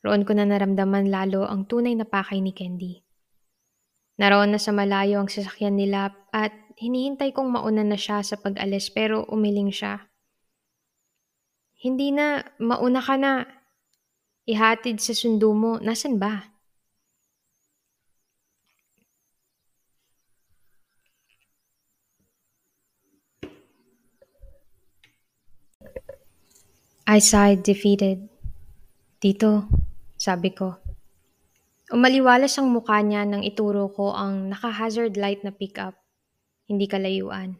roon 0.00 0.24
ko 0.24 0.32
na 0.32 0.48
naramdaman 0.48 1.12
lalo 1.12 1.44
ang 1.44 1.68
tunay 1.68 1.92
na 1.92 2.08
pakay 2.08 2.40
ni 2.40 2.56
Candy. 2.56 3.04
Naroon 4.18 4.50
na 4.50 4.58
sa 4.58 4.74
malayo 4.74 5.22
ang 5.22 5.30
sasakyan 5.30 5.78
nila 5.78 6.10
at 6.34 6.50
hinihintay 6.80 7.30
kong 7.30 7.54
mauna 7.54 7.86
na 7.86 7.94
siya 7.94 8.22
sa 8.24 8.34
pag-alis 8.34 8.90
pero 8.90 9.22
umiling 9.30 9.70
siya. 9.70 10.07
Hindi 11.78 12.10
na, 12.10 12.42
mauna 12.58 12.98
ka 12.98 13.14
na. 13.14 13.46
Ihatid 14.50 14.98
sa 14.98 15.14
sundo 15.14 15.54
mo, 15.54 15.78
nasan 15.78 16.18
ba? 16.18 16.58
I 27.06 27.22
sighed, 27.22 27.62
defeated. 27.62 28.26
Tito, 29.22 29.70
sabi 30.18 30.50
ko. 30.50 30.82
Umaliwalas 31.94 32.58
ang 32.58 32.74
mukha 32.74 33.00
niya 33.00 33.22
nang 33.22 33.46
ituro 33.46 33.88
ko 33.94 34.12
ang 34.18 34.50
naka-hazard 34.50 35.14
light 35.14 35.46
na 35.46 35.54
pickup. 35.54 35.94
Hindi 36.66 36.90
kalayuan. 36.90 37.56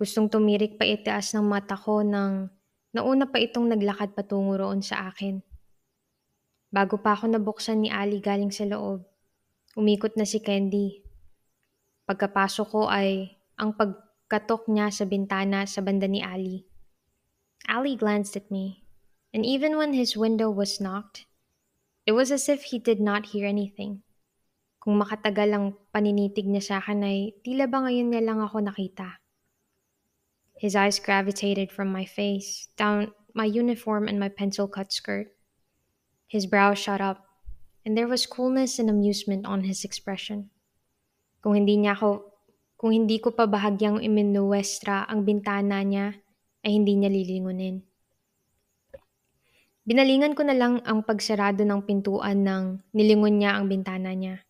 Gustong 0.00 0.32
tumirik 0.32 0.80
pa 0.80 0.88
itaas 0.88 1.36
ng 1.36 1.44
mata 1.44 1.76
ko 1.76 2.00
nang 2.02 2.50
nauna 2.92 3.28
pa 3.28 3.40
itong 3.40 3.72
naglakad 3.72 4.12
patungo 4.12 4.60
roon 4.60 4.84
sa 4.84 5.08
akin. 5.08 5.40
Bago 6.72 7.00
pa 7.00 7.16
ako 7.16 7.32
nabuksan 7.32 7.84
ni 7.84 7.88
Ali 7.92 8.20
galing 8.20 8.52
sa 8.52 8.64
loob, 8.64 9.04
umikot 9.76 10.16
na 10.16 10.24
si 10.24 10.40
Candy. 10.40 11.04
Pagkapasok 12.08 12.66
ko 12.68 12.88
ay 12.88 13.36
ang 13.60 13.76
pagkatok 13.76 14.68
niya 14.72 14.88
sa 14.88 15.04
bintana 15.04 15.68
sa 15.68 15.84
banda 15.84 16.08
ni 16.08 16.24
Ali. 16.24 16.64
Ali 17.68 17.96
glanced 17.96 18.36
at 18.36 18.48
me 18.48 18.84
and 19.32 19.44
even 19.44 19.76
when 19.80 19.96
his 19.96 20.16
window 20.16 20.52
was 20.52 20.80
knocked, 20.80 21.24
it 22.04 22.12
was 22.12 22.28
as 22.28 22.48
if 22.48 22.72
he 22.72 22.80
did 22.80 23.00
not 23.00 23.32
hear 23.32 23.48
anything. 23.48 24.04
Kung 24.82 24.98
makatagal 24.98 25.48
ang 25.54 25.66
paninitig 25.94 26.50
niya 26.50 26.60
sa 26.60 26.74
akin 26.82 27.06
ay 27.06 27.18
tila 27.46 27.70
ba 27.70 27.86
ngayon 27.86 28.10
niya 28.10 28.22
lang 28.26 28.42
ako 28.42 28.66
nakita. 28.66 29.21
His 30.62 30.78
eyes 30.78 31.02
gravitated 31.02 31.74
from 31.74 31.90
my 31.90 32.06
face, 32.06 32.70
down 32.78 33.10
my 33.34 33.50
uniform 33.50 34.06
and 34.06 34.14
my 34.22 34.30
pencil-cut 34.30 34.94
skirt. 34.94 35.34
His 36.30 36.46
brow 36.46 36.70
shot 36.78 37.02
up, 37.02 37.26
and 37.82 37.98
there 37.98 38.06
was 38.06 38.30
coolness 38.30 38.78
and 38.78 38.86
amusement 38.86 39.42
on 39.42 39.66
his 39.66 39.82
expression. 39.82 40.54
Kung 41.42 41.58
hindi 41.58 41.82
niya 41.82 41.98
ako, 41.98 42.30
kung 42.78 42.94
hindi 42.94 43.18
ko 43.18 43.34
pa 43.34 43.50
bahagyang 43.50 44.06
iminuwestra 44.06 45.10
ang 45.10 45.26
bintana 45.26 45.82
niya, 45.82 46.14
ay 46.62 46.78
hindi 46.78 46.94
niya 46.94 47.10
lilingunin. 47.10 47.82
Binalingan 49.82 50.38
ko 50.38 50.46
na 50.46 50.54
lang 50.54 50.78
ang 50.86 51.02
pagsarado 51.02 51.66
ng 51.66 51.82
pintuan 51.82 52.46
nang 52.46 52.86
nilingon 52.94 53.42
niya 53.42 53.58
ang 53.58 53.66
bintana 53.66 54.14
niya. 54.14 54.46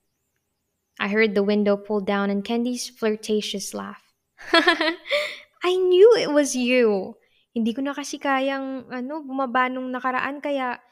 I 1.01 1.09
heard 1.09 1.33
the 1.33 1.41
window 1.41 1.81
pull 1.81 2.05
down 2.05 2.29
and 2.29 2.45
Candy's 2.45 2.93
flirtatious 2.93 3.73
laugh. 3.73 4.13
I 5.63 5.79
knew 5.79 6.19
it 6.19 6.35
was 6.35 6.59
you! 6.59 7.15
Hindi 7.55 7.71
ko 7.71 7.87
na 7.87 7.95
kasi 7.95 8.19
kayang 8.19 8.91
ano, 8.91 9.23
bumaba 9.23 9.71
nung 9.71 9.95
nakaraan 9.95 10.43
kaya 10.43 10.83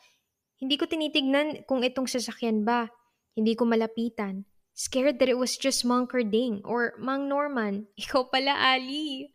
hindi 0.61 0.77
ko 0.77 0.85
tinitignan 0.85 1.65
kung 1.65 1.81
itong 1.81 2.07
sasakyan 2.07 2.63
ba. 2.69 2.93
Hindi 3.33 3.57
ko 3.57 3.65
malapitan. 3.65 4.45
Scared 4.77 5.19
that 5.19 5.33
it 5.33 5.41
was 5.41 5.57
just 5.57 5.89
Mang 5.89 6.05
Carding 6.05 6.61
or 6.69 6.93
Mang 7.01 7.27
Norman. 7.33 7.89
Ikaw 8.03 8.29
pala, 8.29 8.55
Ali. 8.61 9.33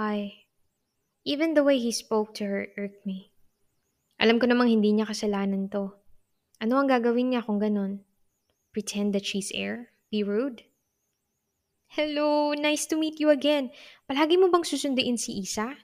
Hi. 0.00 0.48
Even 1.28 1.52
the 1.52 1.60
way 1.60 1.76
he 1.76 1.92
spoke 1.92 2.32
to 2.40 2.48
her 2.48 2.72
irked 2.80 3.04
me. 3.04 3.30
Alam 4.16 4.40
ko 4.40 4.48
namang 4.48 4.72
hindi 4.72 4.96
niya 4.96 5.04
kasalanan 5.04 5.68
to. 5.68 5.92
Ano 6.60 6.80
ang 6.80 6.88
gagawin 6.88 7.32
niya 7.32 7.44
kung 7.44 7.60
ganun? 7.60 8.04
Pretend 8.72 9.12
that 9.12 9.28
she's 9.28 9.52
air? 9.52 9.92
Be 10.08 10.24
rude? 10.24 10.64
Hello, 11.90 12.54
nice 12.54 12.86
to 12.86 12.94
meet 12.94 13.18
you 13.18 13.34
again. 13.34 13.74
Palagi 14.06 14.38
mo 14.38 14.46
bang 14.46 14.62
susunduin 14.62 15.18
si 15.18 15.42
Isa? 15.42 15.74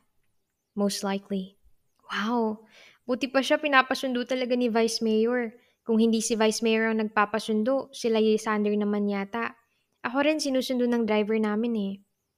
Most 0.78 1.02
likely. 1.02 1.58
Wow, 2.06 2.62
buti 3.10 3.26
pa 3.26 3.42
siya 3.42 3.58
pinapasundo 3.58 4.22
talaga 4.22 4.54
ni 4.54 4.70
Vice 4.70 5.02
Mayor. 5.02 5.58
Kung 5.82 5.98
hindi 5.98 6.22
si 6.22 6.38
Vice 6.38 6.62
Mayor 6.62 6.94
ang 6.94 7.02
nagpapasundo, 7.02 7.90
sila 7.90 8.22
Sander 8.38 8.70
naman 8.78 9.10
yata. 9.10 9.58
Ako 10.06 10.22
rin 10.22 10.38
sinusundo 10.38 10.86
ng 10.86 11.10
driver 11.10 11.42
namin 11.42 11.75
eh. 11.75 11.92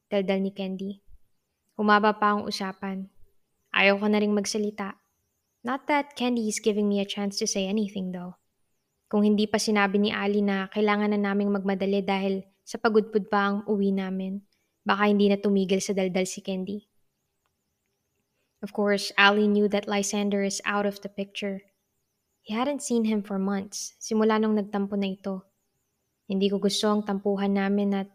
Daldal 0.08 0.48
ni 0.48 0.52
Candy. 0.56 1.04
Humaba 1.76 2.16
pa 2.16 2.40
ang 2.40 2.48
usapan. 2.48 3.12
Ayaw 3.76 4.00
ko 4.00 4.08
na 4.08 4.16
ring 4.16 4.32
magsalita. 4.32 4.96
Not 5.60 5.84
that 5.92 6.16
Candy 6.16 6.48
is 6.48 6.64
giving 6.64 6.88
me 6.88 7.04
a 7.04 7.08
chance 7.08 7.37
to 7.37 7.44
say 7.44 7.68
anything 7.68 8.16
though. 8.16 8.40
Kung 9.12 9.28
hindi 9.28 9.45
pa 9.45 9.60
sinabi 9.60 10.00
ni 10.00 10.08
Ali 10.08 10.40
na 10.40 10.73
kailangan 10.73 11.12
na 11.12 11.21
naming 11.21 11.52
magmadali 11.52 12.00
dahil 12.00 12.49
sa 12.69 12.76
pagudpud 12.76 13.33
pa 13.33 13.49
ang 13.49 13.57
uwi 13.65 13.97
namin, 13.97 14.45
baka 14.85 15.09
hindi 15.09 15.33
na 15.33 15.41
tumigil 15.41 15.81
sa 15.81 15.97
daldal 15.97 16.28
si 16.28 16.45
Candy. 16.45 16.85
Of 18.61 18.76
course, 18.76 19.09
Ali 19.17 19.49
knew 19.49 19.73
that 19.73 19.89
Lysander 19.89 20.45
is 20.45 20.61
out 20.69 20.85
of 20.85 21.00
the 21.00 21.09
picture. 21.09 21.65
He 22.45 22.52
hadn't 22.52 22.85
seen 22.85 23.09
him 23.09 23.25
for 23.25 23.41
months, 23.41 23.97
simula 23.97 24.37
nung 24.37 24.52
nagtampo 24.52 25.00
na 25.00 25.17
ito. 25.17 25.49
Hindi 26.28 26.52
ko 26.52 26.61
gusto 26.61 26.93
ang 26.93 27.09
tampuhan 27.09 27.57
namin 27.57 28.04
at 28.04 28.13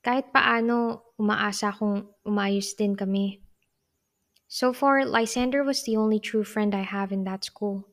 kahit 0.00 0.32
paano 0.32 1.04
umaasa 1.20 1.68
kung 1.76 2.08
umayos 2.24 2.72
din 2.72 2.96
kami. 2.96 3.44
So 4.48 4.72
far, 4.72 5.04
Lysander 5.04 5.60
was 5.60 5.84
the 5.84 6.00
only 6.00 6.16
true 6.16 6.42
friend 6.42 6.72
I 6.72 6.88
have 6.88 7.12
in 7.12 7.28
that 7.28 7.44
school. 7.44 7.84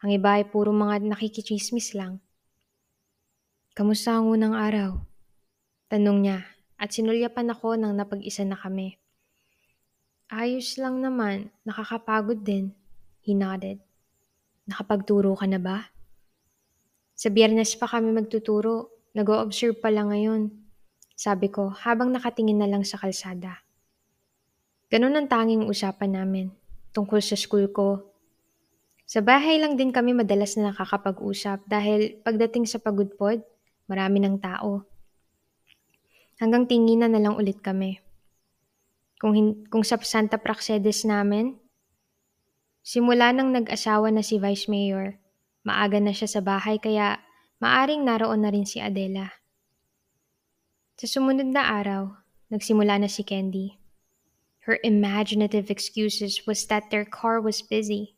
Ang 0.00 0.16
iba 0.16 0.40
ay 0.40 0.48
puro 0.48 0.72
mga 0.72 1.04
nakikichismis 1.04 1.92
lang. 1.92 2.24
Kamusta 3.76 4.16
ang 4.16 4.32
unang 4.32 4.56
araw? 4.56 5.09
Tanong 5.90 6.22
niya 6.22 6.46
at 6.78 6.94
sinulyapan 6.94 7.50
ako 7.50 7.74
nang 7.74 7.98
napag-isa 7.98 8.46
na 8.46 8.54
kami. 8.54 8.94
Ayos 10.30 10.78
lang 10.78 11.02
naman, 11.02 11.50
nakakapagod 11.66 12.46
din. 12.46 12.70
He 13.26 13.34
nodded. 13.34 13.82
Nakapagturo 14.70 15.34
ka 15.34 15.50
na 15.50 15.58
ba? 15.58 15.90
Sa 17.18 17.26
biyernes 17.28 17.74
pa 17.74 17.90
kami 17.90 18.14
magtuturo. 18.14 18.94
Nag-o-observe 19.18 19.82
pa 19.82 19.90
lang 19.90 20.14
ngayon. 20.14 20.54
Sabi 21.18 21.50
ko 21.50 21.74
habang 21.74 22.14
nakatingin 22.14 22.62
na 22.62 22.70
lang 22.70 22.86
sa 22.86 22.94
kalsada. 22.94 23.58
Ganun 24.90 25.18
ang 25.18 25.26
tanging 25.26 25.66
usapan 25.66 26.14
namin, 26.14 26.54
tungkol 26.94 27.18
sa 27.18 27.34
school 27.34 27.66
ko. 27.74 28.06
Sa 29.10 29.18
bahay 29.22 29.58
lang 29.58 29.74
din 29.74 29.90
kami 29.90 30.14
madalas 30.14 30.54
na 30.54 30.70
nakakapag-usap 30.70 31.66
dahil 31.66 32.22
pagdating 32.22 32.70
sa 32.70 32.78
pagudpod, 32.78 33.42
marami 33.90 34.22
ng 34.22 34.38
tao. 34.38 34.89
Hanggang 36.40 36.64
tinginan 36.64 37.12
na 37.12 37.20
lang 37.20 37.36
ulit 37.36 37.60
kami. 37.60 38.00
Kung, 39.20 39.36
hin- 39.36 39.68
kung 39.68 39.84
sa 39.84 40.00
Santa 40.00 40.40
Praxedes 40.40 41.04
namin, 41.04 41.60
simula 42.80 43.28
nang 43.36 43.52
nag-asawa 43.52 44.08
na 44.08 44.24
si 44.24 44.40
Vice 44.40 44.64
Mayor, 44.72 45.20
maaga 45.60 46.00
na 46.00 46.16
siya 46.16 46.32
sa 46.32 46.40
bahay 46.40 46.80
kaya 46.80 47.20
maaring 47.60 48.08
naroon 48.08 48.40
na 48.40 48.48
rin 48.48 48.64
si 48.64 48.80
Adela. 48.80 49.36
Sa 50.96 51.04
sumunod 51.04 51.52
na 51.52 51.68
araw, 51.80 52.16
nagsimula 52.48 52.96
na 52.96 53.08
si 53.12 53.20
Candy. 53.20 53.76
Her 54.64 54.80
imaginative 54.80 55.68
excuses 55.68 56.48
was 56.48 56.64
that 56.72 56.88
their 56.88 57.04
car 57.04 57.40
was 57.40 57.60
busy. 57.60 58.16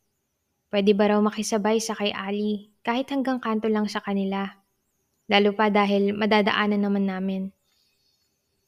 Pwede 0.70 0.94
ba 0.94 1.10
raw 1.10 1.18
makisabay 1.18 1.82
sa 1.82 1.98
kay 1.98 2.14
Ali 2.14 2.70
kahit 2.86 3.10
hanggang 3.10 3.42
kanto 3.42 3.66
lang 3.66 3.90
sa 3.90 3.98
kanila. 3.98 4.62
Lalo 5.26 5.54
pa 5.54 5.70
dahil 5.70 6.14
madadaanan 6.14 6.82
naman 6.82 7.06
namin. 7.06 7.42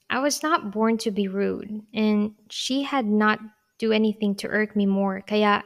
I 0.09 0.21
was 0.21 0.45
not 0.45 0.71
born 0.71 1.01
to 1.05 1.11
be 1.11 1.27
rude 1.27 1.85
and 1.93 2.37
she 2.53 2.85
had 2.85 3.09
not 3.09 3.41
do 3.81 3.91
anything 3.91 4.37
to 4.45 4.49
irk 4.49 4.77
me 4.77 4.87
more 4.87 5.25
kaya 5.25 5.65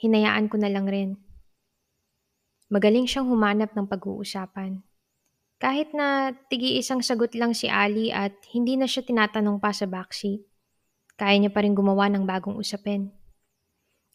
hinayaan 0.00 0.50
ko 0.50 0.56
na 0.58 0.72
lang 0.72 0.86
rin. 0.88 1.10
Magaling 2.72 3.06
siyang 3.06 3.28
humanap 3.30 3.76
ng 3.76 3.86
pag-uusapan. 3.86 4.82
Kahit 5.62 5.94
na 5.94 6.34
tigi 6.50 6.76
isang 6.80 7.00
sagot 7.04 7.32
lang 7.38 7.54
si 7.54 7.70
Ali 7.70 8.10
at 8.10 8.34
hindi 8.50 8.74
na 8.74 8.90
siya 8.90 9.06
tinatanong 9.06 9.62
pa 9.62 9.70
sa 9.70 9.86
backseat. 9.86 10.42
Kaya 11.14 11.38
niya 11.38 11.54
pa 11.54 11.62
rin 11.62 11.78
gumawa 11.78 12.10
ng 12.10 12.26
bagong 12.26 12.58
usapin. 12.58 13.14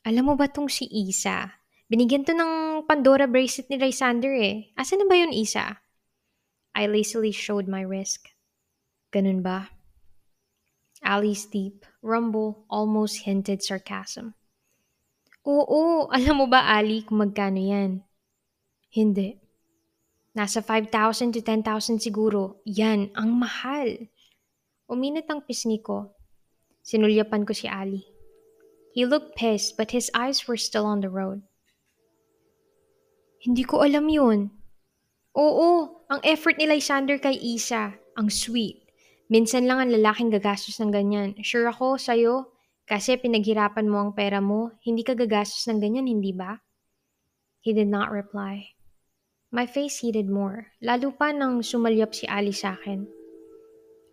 Alam 0.03 0.31
mo 0.31 0.33
ba 0.35 0.51
tong 0.51 0.67
si 0.67 0.85
Isa? 0.91 1.47
Binigyan 1.87 2.27
to 2.27 2.35
ng 2.35 2.83
Pandora 2.85 3.25
bracelet 3.25 3.71
ni 3.71 3.79
Lysander 3.79 4.33
eh. 4.35 4.69
Asa 4.77 4.99
na 4.99 5.07
ba 5.09 5.15
yun, 5.17 5.33
Isa? 5.33 5.79
I 6.75 6.85
lazily 6.85 7.33
showed 7.33 7.65
my 7.65 7.81
wrist. 7.81 8.29
Ganun 9.09 9.41
ba? 9.41 9.73
Ali's 11.01 11.47
deep 11.47 11.87
rumble 12.03 12.65
almost 12.69 13.25
hinted 13.25 13.63
sarcasm. 13.63 14.35
Oo, 15.47 16.05
alam 16.15 16.43
mo 16.43 16.45
ba, 16.45 16.69
Ali, 16.69 17.01
kung 17.01 17.23
magkano 17.23 17.57
yan? 17.57 18.03
Hindi. 18.93 19.39
Nasa 20.35 20.61
5,000 20.61 21.35
to 21.35 21.41
10,000 21.41 21.97
siguro. 21.97 22.61
Yan, 22.67 23.09
ang 23.17 23.33
mahal. 23.33 24.09
Uminit 24.89 25.25
ang 25.29 25.41
pisngi 25.45 25.81
ko 25.81 26.19
Sinulyapan 26.89 27.45
ko 27.45 27.53
si 27.53 27.69
Ali. 27.69 28.01
He 28.97 29.05
looked 29.05 29.37
pissed 29.37 29.77
but 29.77 29.93
his 29.93 30.09
eyes 30.17 30.49
were 30.49 30.57
still 30.57 30.89
on 30.89 31.05
the 31.05 31.11
road. 31.13 31.45
Hindi 33.45 33.61
ko 33.61 33.85
alam 33.85 34.09
yun. 34.09 34.49
Oo, 35.37 36.01
ang 36.09 36.19
effort 36.25 36.57
ni 36.57 36.65
Lysander 36.65 37.21
kay 37.21 37.37
Isa. 37.37 37.93
Ang 38.17 38.33
sweet. 38.33 38.88
Minsan 39.29 39.69
lang 39.69 39.77
ang 39.77 39.93
lalaking 39.93 40.33
gagastos 40.33 40.81
ng 40.81 40.89
ganyan. 40.89 41.37
Sure 41.45 41.69
ako 41.69 42.01
sa'yo, 42.01 42.49
kasi 42.89 43.13
pinaghirapan 43.13 43.85
mo 43.85 44.01
ang 44.01 44.11
pera 44.17 44.41
mo, 44.41 44.73
hindi 44.81 45.05
ka 45.05 45.13
gagastos 45.13 45.69
ng 45.69 45.77
ganyan, 45.77 46.09
hindi 46.09 46.33
ba? 46.33 46.57
He 47.61 47.69
did 47.77 47.93
not 47.93 48.09
reply. 48.09 48.73
My 49.53 49.69
face 49.69 50.01
heated 50.01 50.25
more, 50.25 50.73
lalo 50.81 51.13
pa 51.13 51.29
nang 51.29 51.61
sumalyap 51.61 52.17
si 52.17 52.25
Ali 52.25 52.49
sa 52.49 52.73
akin. 52.73 53.05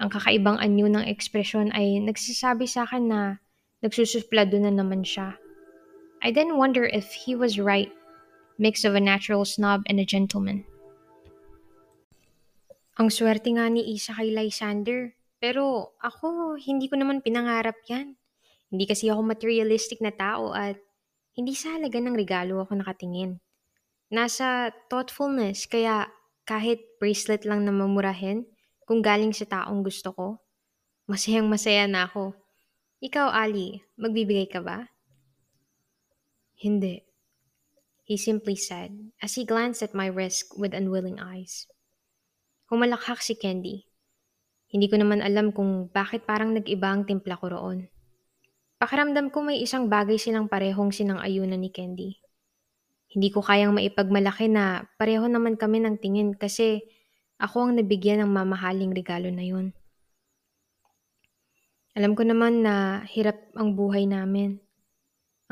Ang 0.05 0.13
kakaibang 0.13 0.61
anyo 0.61 0.85
ng 0.93 1.09
ekspresyon 1.09 1.73
ay 1.73 1.97
nagsasabi 2.05 2.69
sa 2.69 2.85
akin 2.85 3.09
na 3.09 3.41
nagsusuplado 3.81 4.61
na 4.61 4.69
naman 4.69 5.01
siya. 5.01 5.41
I 6.21 6.29
then 6.29 6.61
wonder 6.61 6.85
if 6.85 7.09
he 7.17 7.33
was 7.33 7.57
right, 7.57 7.89
mix 8.61 8.85
of 8.85 8.93
a 8.93 9.01
natural 9.01 9.49
snob 9.49 9.81
and 9.89 9.97
a 9.97 10.05
gentleman. 10.05 10.69
Ang 12.97 13.13
swerte 13.13 13.53
nga 13.53 13.69
ni 13.69 13.85
Isa 13.93 14.17
kay 14.17 14.33
Lysander. 14.33 15.13
Pero 15.37 15.93
ako, 16.01 16.57
hindi 16.57 16.89
ko 16.89 16.97
naman 16.97 17.21
pinangarap 17.21 17.77
yan. 17.93 18.17
Hindi 18.73 18.85
kasi 18.89 19.13
ako 19.13 19.21
materialistic 19.21 20.01
na 20.01 20.17
tao 20.17 20.57
at 20.57 20.81
hindi 21.37 21.53
sa 21.53 21.77
halaga 21.77 22.01
ng 22.01 22.17
regalo 22.17 22.65
ako 22.65 22.81
nakatingin. 22.81 23.37
Nasa 24.09 24.73
thoughtfulness, 24.89 25.69
kaya 25.69 26.09
kahit 26.49 26.81
bracelet 26.97 27.45
lang 27.45 27.69
na 27.69 27.75
mamurahin, 27.75 28.49
kung 28.89 29.05
galing 29.05 29.37
sa 29.37 29.45
taong 29.45 29.85
gusto 29.85 30.17
ko, 30.17 30.27
masayang 31.05 31.53
masaya 31.53 31.85
na 31.85 32.09
ako. 32.09 32.33
Ikaw, 33.05 33.29
Ali, 33.29 33.85
magbibigay 34.01 34.49
ka 34.49 34.65
ba? 34.65 34.89
Hindi. 36.57 37.05
He 38.09 38.17
simply 38.17 38.57
said, 38.57 39.13
as 39.21 39.37
he 39.37 39.45
glanced 39.45 39.85
at 39.85 39.93
my 39.93 40.09
wrist 40.09 40.49
with 40.57 40.73
unwilling 40.73 41.21
eyes. 41.21 41.69
Humalakhak 42.67 43.23
si 43.23 43.39
Candy. 43.39 43.87
Hindi 44.67 44.91
ko 44.91 44.99
naman 44.99 45.23
alam 45.23 45.55
kung 45.55 45.87
bakit 45.95 46.27
parang 46.27 46.51
nag-iba 46.51 46.91
ang 46.91 47.07
timpla 47.07 47.39
ko 47.39 47.55
roon. 47.55 47.87
Pakiramdam 48.83 49.31
ko 49.31 49.47
may 49.47 49.63
isang 49.63 49.87
bagay 49.87 50.19
silang 50.19 50.51
parehong 50.51 50.91
sinang-ayunan 50.91 51.63
ni 51.63 51.71
Candy. 51.71 52.19
Hindi 53.07 53.31
ko 53.31 53.39
kayang 53.39 53.71
maipagmalaki 53.71 54.51
na 54.51 54.83
pareho 54.99 55.31
naman 55.31 55.55
kami 55.55 55.79
ng 55.79 56.03
tingin 56.03 56.35
kasi 56.35 56.83
ako 57.39 57.71
ang 57.71 57.73
nabigyan 57.79 58.27
ng 58.27 58.35
mamahaling 58.35 58.91
regalo 58.91 59.31
na 59.31 59.47
yun. 59.47 59.71
Alam 61.95 62.19
ko 62.19 62.27
naman 62.27 62.67
na 62.67 63.07
hirap 63.07 63.39
ang 63.55 63.79
buhay 63.79 64.11
namin. 64.11 64.59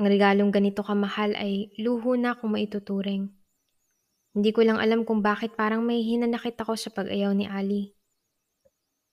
Ang 0.03 0.11
regalong 0.11 0.51
ganito 0.51 0.83
kamahal 0.83 1.39
ay 1.39 1.71
luho 1.79 2.19
na 2.19 2.35
kung 2.35 2.59
maituturing. 2.59 3.31
Hindi 4.35 4.51
ko 4.51 4.67
lang 4.67 4.83
alam 4.83 5.07
kung 5.07 5.23
bakit 5.23 5.55
parang 5.55 5.87
may 5.87 6.03
hinanakit 6.03 6.59
ako 6.59 6.75
sa 6.75 6.91
pag-ayaw 6.91 7.31
ni 7.31 7.47
Ali. 7.47 7.95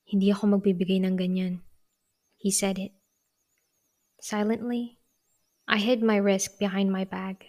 Hindi 0.10 0.34
ako 0.34 0.58
magbibigay 0.58 0.98
ng 1.06 1.14
ganyan. 1.14 1.62
He 2.42 2.50
said 2.50 2.82
it. 2.82 2.98
Silently, 4.18 4.98
I 5.70 5.78
hid 5.78 6.02
my 6.02 6.18
risk 6.18 6.58
behind 6.58 6.90
my 6.90 7.06
bag. 7.06 7.46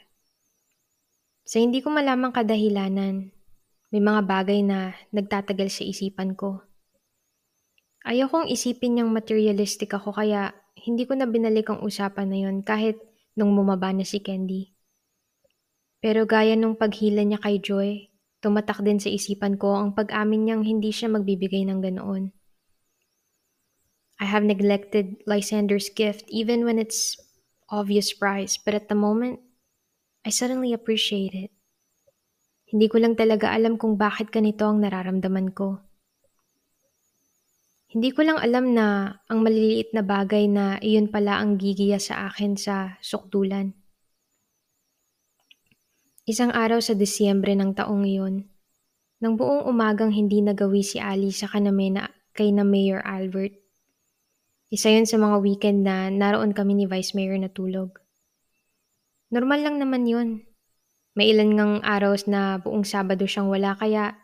Sa 1.49 1.59
hindi 1.59 1.81
ko 1.81 1.89
malamang 1.89 2.37
kadahilanan, 2.37 3.33
may 3.93 4.01
mga 4.01 4.21
bagay 4.25 4.61
na 4.65 4.93
nagtatagal 5.13 5.69
sa 5.69 5.83
isipan 5.85 6.37
ko. 6.37 6.65
Ayokong 8.05 8.49
isipin 8.49 8.97
niyang 8.97 9.13
materialistic 9.13 9.93
ako 9.93 10.17
kaya 10.17 10.53
hindi 10.81 11.05
ko 11.05 11.13
na 11.13 11.29
binalik 11.29 11.69
ang 11.69 11.85
usapan 11.85 12.29
na 12.29 12.39
yon 12.41 12.65
kahit 12.65 12.99
nung 13.37 13.53
bumaba 13.53 13.93
na 13.93 14.05
si 14.05 14.21
Candy. 14.25 14.72
Pero 16.03 16.27
gaya 16.27 16.59
nung 16.59 16.75
paghila 16.75 17.23
niya 17.23 17.39
kay 17.39 17.63
Joy, 17.63 18.11
tumatak 18.43 18.83
din 18.83 18.99
sa 18.99 19.07
isipan 19.07 19.55
ko 19.55 19.79
ang 19.79 19.95
pag-amin 19.95 20.51
niyang 20.51 20.67
hindi 20.67 20.91
siya 20.91 21.07
magbibigay 21.07 21.63
ng 21.63 21.79
ganoon. 21.79 22.35
I 24.19 24.27
have 24.27 24.43
neglected 24.43 25.23
Lysander's 25.31 25.95
gift 25.95 26.27
even 26.27 26.67
when 26.67 26.83
it's 26.83 27.15
obvious 27.71 28.11
price, 28.11 28.59
but 28.59 28.75
at 28.75 28.91
the 28.91 28.99
moment, 28.99 29.39
I 30.27 30.35
suddenly 30.35 30.75
appreciate 30.75 31.39
it. 31.39 31.55
Hindi 32.67 32.91
ko 32.91 32.99
lang 32.99 33.15
talaga 33.15 33.55
alam 33.55 33.79
kung 33.79 33.95
bakit 33.95 34.35
ganito 34.35 34.67
ang 34.67 34.83
nararamdaman 34.83 35.55
ko. 35.55 35.83
Hindi 37.93 38.11
ko 38.11 38.25
lang 38.25 38.41
alam 38.41 38.73
na 38.73 39.21
ang 39.29 39.45
maliliit 39.45 39.93
na 39.93 40.01
bagay 40.01 40.49
na 40.49 40.81
iyon 40.81 41.13
pala 41.13 41.37
ang 41.37 41.61
gigiya 41.61 42.01
sa 42.01 42.33
akin 42.33 42.57
sa 42.57 42.97
sukdulan. 43.05 43.82
Isang 46.33 46.49
araw 46.49 46.81
sa 46.81 46.97
Disyembre 46.97 47.53
ng 47.53 47.77
taong 47.77 48.09
iyon, 48.09 48.49
nang 49.21 49.37
buong 49.37 49.69
umagang 49.69 50.17
hindi 50.17 50.41
nagawi 50.41 50.81
si 50.81 50.97
Ali 50.97 51.29
sa 51.29 51.45
kaname 51.45 51.93
na 51.93 52.09
kay 52.33 52.49
na 52.57 52.65
Mayor 52.65 53.05
Albert. 53.05 53.53
Isa 54.73 54.89
yun 54.89 55.05
sa 55.05 55.21
mga 55.21 55.45
weekend 55.45 55.85
na 55.85 56.09
naroon 56.09 56.57
kami 56.57 56.73
ni 56.73 56.89
Vice 56.89 57.13
Mayor 57.13 57.37
na 57.37 57.53
tulog. 57.53 58.01
Normal 59.29 59.61
lang 59.61 59.77
naman 59.77 60.09
yun. 60.09 60.49
May 61.13 61.37
ilan 61.37 61.53
ngang 61.53 61.75
araw 61.85 62.17
na 62.25 62.57
buong 62.65 62.89
Sabado 62.89 63.29
siyang 63.29 63.53
wala 63.53 63.77
kaya 63.77 64.17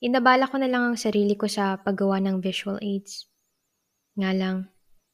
Inabala 0.00 0.48
ko 0.48 0.56
na 0.56 0.64
lang 0.64 0.82
ang 0.88 0.96
sarili 0.96 1.36
ko 1.36 1.44
sa 1.44 1.76
paggawa 1.76 2.24
ng 2.24 2.40
visual 2.40 2.80
aids. 2.80 3.28
Nga 4.16 4.32
lang, 4.32 4.56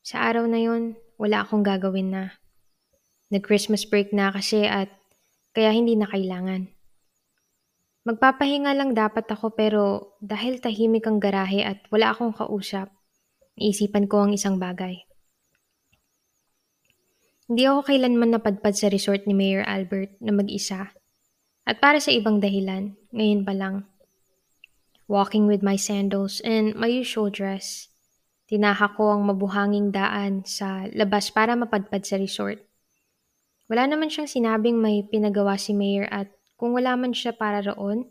sa 0.06 0.30
araw 0.30 0.46
na 0.46 0.62
yon, 0.62 0.94
wala 1.18 1.42
akong 1.42 1.66
gagawin 1.66 2.14
na. 2.14 2.38
Nag-Christmas 3.34 3.82
break 3.82 4.14
na 4.14 4.30
kasi 4.30 4.62
at 4.62 4.94
kaya 5.56 5.72
hindi 5.72 5.96
na 5.96 6.04
kailangan. 6.04 6.68
Magpapahinga 8.04 8.76
lang 8.76 8.92
dapat 8.92 9.24
ako 9.32 9.56
pero 9.56 10.14
dahil 10.20 10.60
tahimik 10.60 11.08
ang 11.08 11.16
garahe 11.16 11.64
at 11.64 11.80
wala 11.88 12.12
akong 12.12 12.36
kausap, 12.36 12.92
naisipan 13.56 14.04
ko 14.04 14.28
ang 14.28 14.36
isang 14.36 14.60
bagay. 14.60 15.00
Hindi 17.48 17.64
ako 17.64 17.88
kailanman 17.88 18.36
napadpad 18.36 18.76
sa 18.76 18.92
resort 18.92 19.24
ni 19.24 19.32
Mayor 19.32 19.64
Albert 19.64 20.20
na 20.20 20.36
mag-isa. 20.36 20.92
At 21.64 21.80
para 21.80 22.04
sa 22.04 22.12
ibang 22.12 22.38
dahilan, 22.38 22.92
ngayon 23.16 23.42
pa 23.48 23.54
lang, 23.56 23.88
walking 25.06 25.46
with 25.46 25.62
my 25.62 25.78
sandals 25.78 26.42
and 26.42 26.74
my 26.74 26.90
usual 26.90 27.30
dress. 27.30 27.90
Tinaha 28.50 28.94
ko 28.94 29.14
ang 29.14 29.26
mabuhanging 29.26 29.94
daan 29.94 30.42
sa 30.46 30.86
labas 30.94 31.30
para 31.30 31.58
mapadpad 31.58 32.02
sa 32.02 32.18
resort. 32.18 32.65
Wala 33.66 33.90
naman 33.90 34.10
siyang 34.10 34.30
sinabing 34.30 34.78
may 34.78 35.02
pinagawa 35.06 35.58
si 35.58 35.74
Mayor 35.74 36.06
at 36.10 36.30
kung 36.54 36.72
wala 36.72 36.94
man 36.94 37.12
siya 37.12 37.34
para 37.34 37.60
roon, 37.60 38.06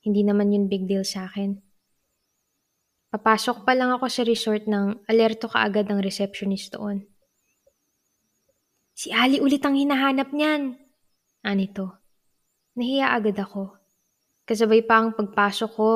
hindi 0.00 0.22
naman 0.24 0.54
yun 0.54 0.70
big 0.70 0.86
deal 0.86 1.04
sa 1.04 1.28
akin. 1.28 1.60
Papasok 3.10 3.66
pa 3.66 3.74
lang 3.74 3.90
ako 3.90 4.06
sa 4.06 4.22
resort 4.22 4.70
nang 4.70 5.02
alerto 5.10 5.50
kaagad 5.50 5.90
ang 5.90 5.98
receptionist 5.98 6.78
doon. 6.78 7.02
Si 8.94 9.10
Ali 9.10 9.42
ulit 9.42 9.66
ang 9.66 9.74
hinahanap 9.74 10.30
niyan. 10.30 10.78
Anito. 11.42 11.98
Nahiya 12.78 13.10
agad 13.10 13.34
ako. 13.34 13.74
Kasabay 14.46 14.86
pa 14.86 15.02
ang 15.02 15.18
pagpasok 15.18 15.70
ko 15.74 15.90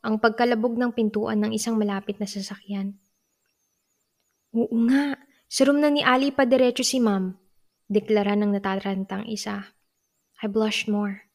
ang 0.00 0.22
pagkalabog 0.22 0.78
ng 0.78 0.92
pintuan 0.94 1.42
ng 1.42 1.52
isang 1.52 1.76
malapit 1.76 2.16
na 2.22 2.28
sasakyan. 2.28 2.96
Oo 4.56 4.76
nga, 4.88 5.18
sa 5.50 5.62
room 5.66 5.82
na 5.82 5.90
ni 5.92 6.00
Ali 6.00 6.32
pa 6.32 6.46
diretso 6.48 6.86
si 6.86 6.98
ma'am, 6.98 7.36
deklara 7.90 8.38
ng 8.38 8.54
natarantang 8.54 9.26
isa. 9.26 9.74
I 10.38 10.46
blushed 10.46 10.86
more. 10.86 11.26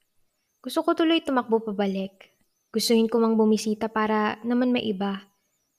Gusto 0.64 0.82
ko 0.88 0.96
tuloy 0.96 1.20
tumakbo 1.20 1.60
pabalik. 1.60 2.32
Gustuhin 2.72 3.12
ko 3.12 3.20
mang 3.20 3.36
bumisita 3.36 3.92
para 3.92 4.40
naman 4.48 4.72
may 4.72 4.88
iba. 4.88 5.28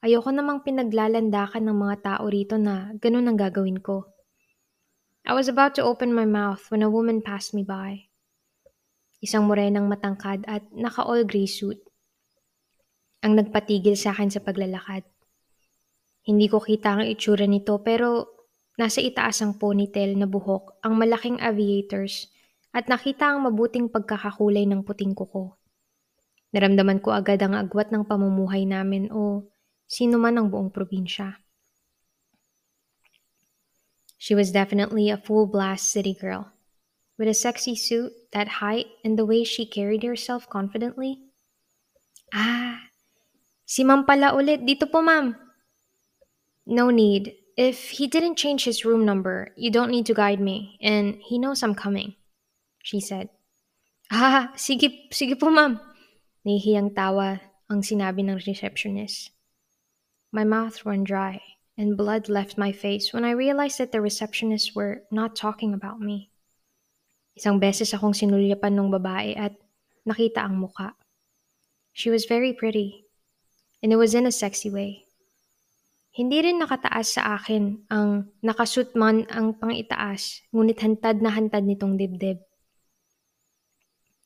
Ayoko 0.05 0.29
namang 0.31 0.61
pinaglalandakan 0.63 1.65
ng 1.65 1.77
mga 1.81 1.97
tao 2.05 2.29
rito 2.29 2.61
na 2.61 2.93
ganun 3.01 3.25
ang 3.27 3.41
gagawin 3.41 3.81
ko. 3.81 4.13
I 5.27 5.33
was 5.33 5.49
about 5.49 5.75
to 5.81 5.83
open 5.83 6.13
my 6.13 6.29
mouth 6.29 6.69
when 6.69 6.85
a 6.85 6.93
woman 6.93 7.25
passed 7.25 7.57
me 7.57 7.65
by. 7.65 8.07
Isang 9.25 9.49
morenang 9.49 9.89
matangkad 9.89 10.45
at 10.45 10.69
naka-all 10.71 11.25
gray 11.25 11.49
suit 11.49 11.81
ang 13.25 13.35
nagpatigil 13.35 13.97
sa 13.99 14.15
akin 14.15 14.31
sa 14.31 14.45
paglalakad. 14.45 15.03
Hindi 16.23 16.47
ko 16.47 16.63
kita 16.63 17.01
ang 17.01 17.09
itsura 17.09 17.49
nito 17.49 17.81
pero 17.83 18.36
nasa 18.77 19.01
itaas 19.01 19.41
ang 19.41 19.57
ponytail 19.57 20.17
na 20.17 20.29
buhok 20.29 20.81
ang 20.85 21.01
malaking 21.01 21.41
aviators 21.41 22.29
at 22.77 22.89
nakita 22.93 23.33
ang 23.33 23.49
mabuting 23.49 23.89
pagkakakulay 23.89 24.69
ng 24.69 24.85
puting 24.85 25.17
kuko. 25.17 25.57
Naramdaman 26.53 27.01
ko 27.01 27.13
agad 27.13 27.41
ang 27.41 27.57
agwat 27.57 27.91
ng 27.93 28.05
pamumuhay 28.05 28.69
namin 28.69 29.09
o 29.13 29.49
sino 29.89 30.21
man 30.21 30.37
ang 30.37 30.53
buong 30.53 30.69
probinsya. 30.69 31.41
She 34.17 34.33
was 34.33 34.53
definitely 34.53 35.09
a 35.13 35.21
full 35.21 35.49
blast 35.49 35.93
city 35.93 36.17
girl. 36.17 36.53
With 37.17 37.33
a 37.33 37.37
sexy 37.37 37.77
suit, 37.77 38.13
that 38.37 38.61
height, 38.61 38.93
and 39.01 39.17
the 39.17 39.25
way 39.25 39.45
she 39.45 39.65
carried 39.65 40.05
herself 40.05 40.49
confidently. 40.53 41.25
Ah, 42.29 42.87
Si 43.67 43.83
ma'am 43.83 44.07
pala 44.07 44.31
ulit. 44.39 44.63
Dito 44.63 44.87
po, 44.87 45.03
ma'am. 45.03 45.35
No 46.71 46.95
need. 46.95 47.35
If 47.57 47.97
he 47.97 48.07
didn't 48.07 48.37
change 48.37 48.65
his 48.65 48.85
room 48.85 49.05
number, 49.05 49.49
you 49.57 49.71
don't 49.71 49.91
need 49.91 50.05
to 50.07 50.15
guide 50.15 50.41
me. 50.41 50.77
And 50.81 51.17
he 51.25 51.39
knows 51.39 51.63
I'm 51.63 51.75
coming. 51.75 52.15
She 52.85 53.01
said. 53.01 53.31
Ah, 54.13 54.53
sige, 54.57 55.09
sige 55.11 55.41
po, 55.41 55.49
ma'am. 55.49 55.81
Nahihiyang 56.45 56.95
tawa 56.95 57.41
ang 57.73 57.81
sinabi 57.81 58.23
ng 58.23 58.39
receptionist. 58.45 59.33
My 60.31 60.45
mouth 60.45 60.85
ran 60.85 61.03
dry 61.03 61.41
and 61.81 61.97
blood 61.97 62.29
left 62.29 62.61
my 62.61 62.71
face 62.71 63.13
when 63.13 63.25
I 63.25 63.33
realized 63.33 63.79
that 63.79 63.91
the 63.91 64.05
receptionists 64.05 64.77
were 64.77 65.03
not 65.11 65.35
talking 65.35 65.73
about 65.73 65.99
me. 65.99 66.31
Isang 67.41 67.57
beses 67.57 67.97
akong 67.97 68.13
sinulyapan 68.13 68.77
ng 68.77 68.93
babae 68.93 69.33
at 69.33 69.57
nakita 70.05 70.45
ang 70.45 70.61
muka. 70.61 70.93
She 71.97 72.13
was 72.13 72.29
very 72.29 72.53
pretty 72.53 73.09
and 73.83 73.93
it 73.93 73.97
was 73.97 74.13
in 74.13 74.29
a 74.29 74.33
sexy 74.33 74.69
way. 74.69 75.06
Hindi 76.17 76.41
rin 76.41 76.57
nakataas 76.57 77.21
sa 77.21 77.37
akin 77.37 77.93
ang 77.93 78.33
nakasut 78.41 78.97
man 78.97 79.29
ang 79.29 79.53
pangitaas, 79.61 80.49
ngunit 80.49 80.81
hantad 80.81 81.21
na 81.21 81.29
hantad 81.29 81.69
nitong 81.69 82.01
dibdib. 82.01 82.41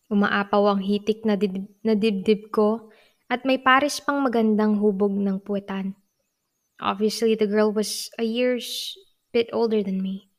Umaapaw 0.07 0.70
ang 0.70 0.87
hitik 0.87 1.26
na, 1.26 1.35
dib- 1.35 1.74
na 1.83 1.98
dibdib 1.98 2.55
ko 2.55 2.94
at 3.26 3.42
may 3.42 3.59
pares 3.59 3.98
pang 3.98 4.22
magandang 4.22 4.79
hubog 4.79 5.18
ng 5.18 5.42
puwetan. 5.42 5.98
Obviously, 6.79 7.35
the 7.35 7.50
girl 7.50 7.74
was 7.74 8.07
a 8.22 8.24
year's 8.26 8.94
bit 9.35 9.50
older 9.50 9.83
than 9.83 9.98
me. 9.98 10.31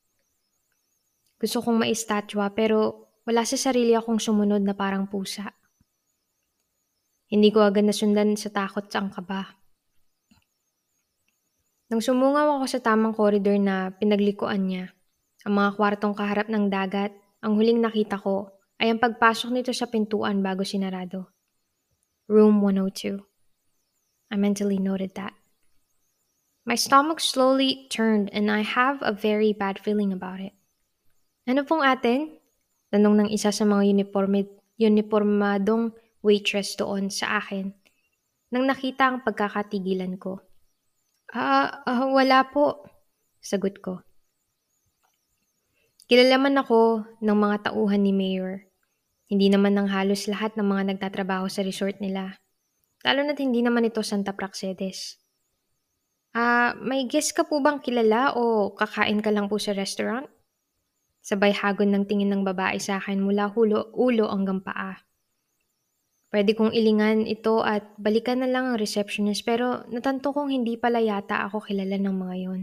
Gusto 1.36 1.60
kong 1.60 1.84
maistatwa 1.84 2.48
pero 2.56 3.12
wala 3.28 3.44
sa 3.44 3.60
sarili 3.60 3.92
akong 3.92 4.24
sumunod 4.24 4.64
na 4.64 4.72
parang 4.72 5.04
pusa. 5.04 5.52
Hindi 7.28 7.52
ko 7.52 7.64
agad 7.64 7.84
nasundan 7.84 8.40
sa 8.40 8.52
takot 8.52 8.88
ang 8.96 9.12
kaba. 9.12 9.61
Nang 11.92 12.00
sumungaw 12.00 12.56
ako 12.56 12.66
sa 12.72 12.80
tamang 12.80 13.12
koridor 13.12 13.60
na 13.60 13.92
pinaglikuan 13.92 14.64
niya, 14.64 14.96
ang 15.44 15.60
mga 15.60 15.76
kwartong 15.76 16.16
kaharap 16.16 16.48
ng 16.48 16.72
dagat, 16.72 17.12
ang 17.44 17.60
huling 17.60 17.84
nakita 17.84 18.16
ko 18.16 18.48
ay 18.80 18.96
ang 18.96 19.00
pagpasok 19.04 19.52
nito 19.52 19.76
sa 19.76 19.92
pintuan 19.92 20.40
bago 20.40 20.64
sinarado. 20.64 21.28
Room 22.32 22.64
102. 22.64 23.20
I 24.32 24.40
mentally 24.40 24.80
noted 24.80 25.20
that. 25.20 25.36
My 26.64 26.80
stomach 26.80 27.20
slowly 27.20 27.92
turned 27.92 28.32
and 28.32 28.48
I 28.48 28.64
have 28.64 29.04
a 29.04 29.12
very 29.12 29.52
bad 29.52 29.76
feeling 29.76 30.16
about 30.16 30.40
it. 30.40 30.56
Ano 31.44 31.68
pong 31.68 31.84
atin? 31.84 32.40
Tanong 32.88 33.20
ng 33.20 33.30
isa 33.36 33.52
sa 33.52 33.68
mga 33.68 33.84
uniforme, 33.92 34.48
uniformadong 34.80 35.92
waitress 36.24 36.80
doon 36.80 37.12
sa 37.12 37.44
akin 37.44 37.76
nang 38.52 38.68
nakita 38.68 39.08
ang 39.08 39.24
pagkakatigilan 39.28 40.16
ko. 40.16 40.44
Ah, 41.32 41.80
uh, 41.88 42.12
wala 42.12 42.44
po, 42.52 42.84
sagot 43.40 43.80
ko. 43.80 44.04
Kilalaman 46.12 46.60
ako 46.60 47.08
ng 47.24 47.38
mga 47.40 47.72
tauhan 47.72 48.04
ni 48.04 48.12
Mayor. 48.12 48.68
Hindi 49.32 49.48
naman 49.48 49.80
ng 49.80 49.88
halos 49.88 50.28
lahat 50.28 50.60
ng 50.60 50.68
mga 50.68 50.84
nagtatrabaho 50.92 51.48
sa 51.48 51.64
resort 51.64 52.04
nila. 52.04 52.36
Lalo 53.08 53.24
na't 53.24 53.40
hindi 53.40 53.64
naman 53.64 53.88
ito 53.88 54.04
Santa 54.04 54.36
Praxedes. 54.36 55.24
Ah, 56.36 56.76
may 56.76 57.08
guest 57.08 57.32
ka 57.32 57.48
po 57.48 57.64
bang 57.64 57.80
kilala 57.80 58.36
o 58.36 58.76
kakain 58.76 59.24
ka 59.24 59.32
lang 59.32 59.48
po 59.48 59.56
sa 59.56 59.72
restaurant? 59.72 60.28
Sabay 61.24 61.56
hagon 61.56 61.96
ng 61.96 62.12
tingin 62.12 62.28
ng 62.28 62.44
babae 62.44 62.76
sa 62.76 63.00
akin 63.00 63.24
mula 63.24 63.48
hulo, 63.48 63.88
ulo 63.96 64.28
hanggang 64.28 64.60
paa. 64.60 65.00
Pwede 66.32 66.56
kong 66.56 66.72
ilingan 66.72 67.28
ito 67.28 67.60
at 67.60 67.84
balikan 68.00 68.40
na 68.40 68.48
lang 68.48 68.72
ang 68.72 68.80
receptionist 68.80 69.44
pero 69.44 69.84
natanto 69.92 70.32
kong 70.32 70.48
hindi 70.48 70.80
pala 70.80 71.04
yata 71.04 71.44
ako 71.44 71.68
kilala 71.68 72.00
ng 72.00 72.16
mga 72.16 72.36
yon. 72.48 72.62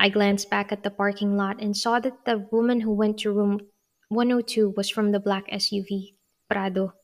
I 0.00 0.08
glanced 0.08 0.48
back 0.48 0.72
at 0.72 0.80
the 0.80 0.90
parking 0.90 1.36
lot 1.36 1.60
and 1.60 1.76
saw 1.76 2.00
that 2.00 2.24
the 2.24 2.40
woman 2.48 2.80
who 2.82 2.96
went 2.96 3.20
to 3.22 3.30
room 3.30 3.68
102 4.08 4.72
was 4.74 4.88
from 4.88 5.12
the 5.12 5.20
black 5.20 5.44
SUV, 5.52 6.16
Prado. 6.48 6.96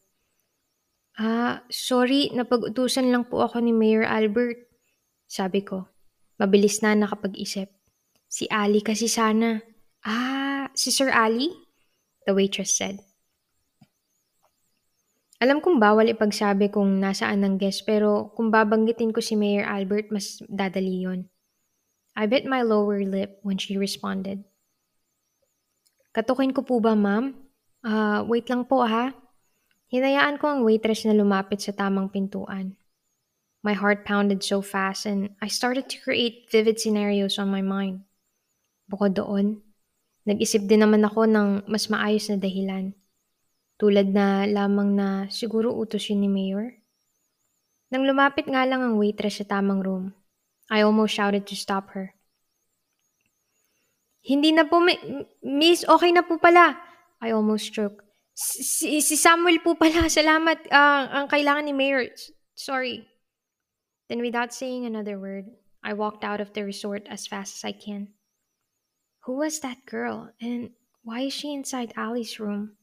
Ah, 1.20 1.60
sorry, 1.68 2.32
napag-utusan 2.32 3.12
lang 3.12 3.28
po 3.28 3.44
ako 3.44 3.60
ni 3.60 3.76
Mayor 3.76 4.08
Albert. 4.08 4.64
Sabi 5.28 5.60
ko, 5.60 5.92
mabilis 6.40 6.80
na 6.80 6.96
nakapag-isip. 6.96 7.68
Si 8.30 8.48
Ali 8.48 8.80
kasi 8.80 9.12
sana. 9.12 9.60
Ah, 10.08 10.72
si 10.72 10.88
Sir 10.88 11.12
Ali? 11.12 11.52
The 12.24 12.32
waitress 12.32 12.72
said. 12.72 13.09
Alam 15.40 15.64
kong 15.64 15.80
bawal 15.80 16.04
ipagsabi 16.12 16.68
kung 16.68 17.00
nasaan 17.00 17.40
ang 17.40 17.56
guest 17.56 17.88
pero 17.88 18.28
kung 18.36 18.52
babanggitin 18.52 19.08
ko 19.08 19.24
si 19.24 19.32
Mayor 19.40 19.64
Albert, 19.64 20.12
mas 20.12 20.44
dadali 20.52 21.08
yon. 21.08 21.24
I 22.12 22.28
bit 22.28 22.44
my 22.44 22.60
lower 22.60 23.00
lip 23.00 23.40
when 23.40 23.56
she 23.56 23.80
responded. 23.80 24.44
Katukin 26.12 26.52
ko 26.52 26.60
po 26.60 26.76
ba, 26.76 26.92
ma'am? 26.92 27.32
Uh, 27.80 28.20
wait 28.28 28.52
lang 28.52 28.68
po 28.68 28.84
ha. 28.84 29.16
Hinayaan 29.88 30.36
ko 30.36 30.52
ang 30.52 30.60
waitress 30.60 31.08
na 31.08 31.16
lumapit 31.16 31.64
sa 31.64 31.72
tamang 31.72 32.12
pintuan. 32.12 32.76
My 33.64 33.72
heart 33.72 34.04
pounded 34.04 34.44
so 34.44 34.60
fast 34.60 35.08
and 35.08 35.32
I 35.40 35.48
started 35.48 35.88
to 35.88 36.02
create 36.04 36.52
vivid 36.52 36.76
scenarios 36.76 37.40
on 37.40 37.48
my 37.48 37.64
mind. 37.64 38.04
Bukod 38.92 39.16
doon, 39.16 39.64
nag-isip 40.28 40.68
din 40.68 40.84
naman 40.84 41.00
ako 41.06 41.24
ng 41.24 41.64
mas 41.64 41.88
maayos 41.88 42.28
na 42.28 42.36
dahilan. 42.36 42.92
Tulad 43.80 44.12
na 44.12 44.44
lamang 44.44 44.92
na 44.92 45.08
siguro 45.32 45.72
utos 45.72 46.12
yun 46.12 46.20
ni 46.20 46.28
Mayor. 46.28 46.76
Nang 47.88 48.04
lumapit 48.04 48.44
nga 48.44 48.68
lang 48.68 48.84
ang 48.84 49.00
waitress 49.00 49.40
sa 49.40 49.48
tamang 49.48 49.80
room, 49.80 50.12
I 50.68 50.84
almost 50.84 51.16
shouted 51.16 51.48
to 51.48 51.56
stop 51.56 51.96
her. 51.96 52.12
Hindi 54.20 54.52
na 54.52 54.68
po, 54.68 54.84
miss, 55.40 55.88
okay 55.88 56.12
na 56.12 56.20
po 56.20 56.36
pala. 56.36 56.76
I 57.24 57.32
almost 57.32 57.72
shook. 57.72 58.04
Si, 58.36 59.00
si 59.00 59.16
Samuel 59.16 59.64
po 59.64 59.74
pala, 59.80 60.06
salamat. 60.12 60.68
Uh, 60.68 61.24
ang 61.24 61.26
kailangan 61.32 61.64
ni 61.64 61.72
Mayor. 61.72 62.04
Sorry. 62.52 63.08
Then 64.12 64.20
without 64.20 64.52
saying 64.52 64.84
another 64.84 65.16
word, 65.16 65.48
I 65.80 65.96
walked 65.96 66.20
out 66.20 66.44
of 66.44 66.52
the 66.52 66.68
resort 66.68 67.08
as 67.08 67.24
fast 67.24 67.56
as 67.56 67.64
I 67.64 67.72
can. 67.72 68.12
Who 69.24 69.40
was 69.40 69.64
that 69.64 69.88
girl? 69.88 70.28
And 70.36 70.76
why 71.00 71.32
is 71.32 71.32
she 71.32 71.56
inside 71.56 71.96
Ali's 71.96 72.36
room? 72.36 72.76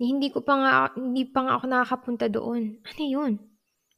Hindi 0.00 0.32
ko 0.32 0.40
pa 0.40 0.54
nga, 0.56 0.72
hindi 0.96 1.28
pa 1.28 1.44
nga 1.44 1.52
ako 1.60 1.64
nakakapunta 1.68 2.26
doon. 2.32 2.80
Ano 2.88 3.04
yun? 3.04 3.32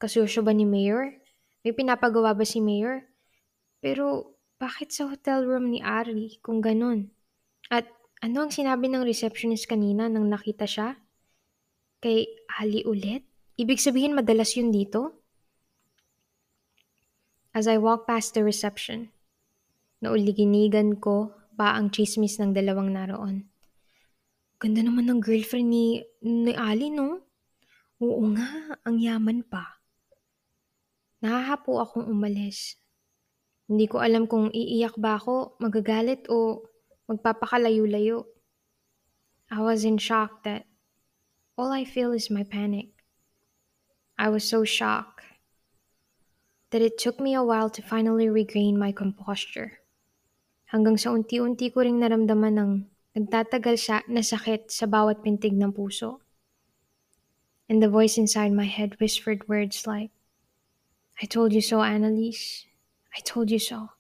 Kasusyo 0.03 0.43
ba 0.43 0.51
ni 0.51 0.67
Mayor? 0.67 1.15
May 1.63 1.71
pinapagawa 1.71 2.35
ba 2.35 2.43
si 2.43 2.59
Mayor? 2.59 3.07
Pero, 3.79 4.35
bakit 4.59 4.91
sa 4.91 5.07
hotel 5.07 5.47
room 5.47 5.71
ni 5.71 5.79
Ari 5.79 6.43
kung 6.43 6.59
ganun? 6.59 7.15
At 7.71 7.87
ano 8.19 8.47
ang 8.47 8.51
sinabi 8.51 8.91
ng 8.91 9.07
receptionist 9.07 9.71
kanina 9.71 10.11
nang 10.11 10.27
nakita 10.27 10.67
siya? 10.67 10.99
Kay 12.03 12.27
Ali 12.59 12.83
ulit? 12.83 13.23
Ibig 13.55 13.79
sabihin 13.79 14.19
madalas 14.19 14.59
yun 14.59 14.75
dito? 14.75 15.23
As 17.55 17.71
I 17.71 17.79
walk 17.79 18.11
past 18.11 18.35
the 18.35 18.43
reception, 18.43 19.15
nauliginigan 20.03 20.99
ko 20.99 21.31
pa 21.55 21.79
ang 21.79 21.95
chismis 21.95 22.43
ng 22.43 22.59
dalawang 22.59 22.91
naroon. 22.91 23.52
Ganda 24.63 24.87
naman 24.87 25.11
ng 25.11 25.19
girlfriend 25.19 25.75
ni, 25.75 26.07
ni 26.23 26.55
Ali, 26.55 26.95
no? 26.95 27.19
Oo 27.99 28.23
nga, 28.31 28.79
ang 28.87 28.95
yaman 28.95 29.43
pa. 29.43 29.83
Nahahapo 31.19 31.83
akong 31.83 32.07
umalis. 32.07 32.79
Hindi 33.67 33.91
ko 33.91 33.99
alam 33.99 34.31
kung 34.31 34.55
iiyak 34.55 34.95
ba 35.03 35.19
ako, 35.19 35.59
magagalit 35.59 36.31
o 36.31 36.63
magpapakalayo-layo. 37.11 38.31
I 39.51 39.59
was 39.59 39.83
in 39.83 39.99
shock 39.99 40.47
that 40.47 40.71
all 41.59 41.75
I 41.75 41.83
feel 41.83 42.15
is 42.15 42.31
my 42.31 42.47
panic. 42.47 42.95
I 44.15 44.31
was 44.31 44.47
so 44.47 44.63
shocked 44.63 45.27
that 46.71 46.87
it 46.87 47.03
took 47.03 47.19
me 47.19 47.35
a 47.35 47.43
while 47.43 47.67
to 47.75 47.83
finally 47.83 48.31
regain 48.31 48.79
my 48.79 48.95
composure. 48.95 49.83
Hanggang 50.71 50.95
sa 50.95 51.11
unti-unti 51.11 51.75
ko 51.75 51.83
ring 51.83 51.99
naramdaman 51.99 52.55
ng 52.63 52.92
Nagtatagal 53.13 53.77
siya 53.77 53.99
na 54.09 54.25
sakit 54.25 54.73
sa 54.73 54.89
bawat 54.89 55.21
pintig 55.21 55.53
ng 55.53 55.73
puso. 55.77 56.25
And 57.69 57.85
the 57.85 57.93
voice 57.93 58.17
inside 58.17 58.53
my 58.53 58.65
head 58.65 58.97
whispered 59.01 59.49
words 59.49 59.85
like, 59.87 60.13
I 61.21 61.29
told 61.29 61.53
you 61.53 61.61
so, 61.61 61.85
Annalise. 61.85 62.67
I 63.13 63.21
told 63.21 63.53
you 63.53 63.61
so. 63.61 63.93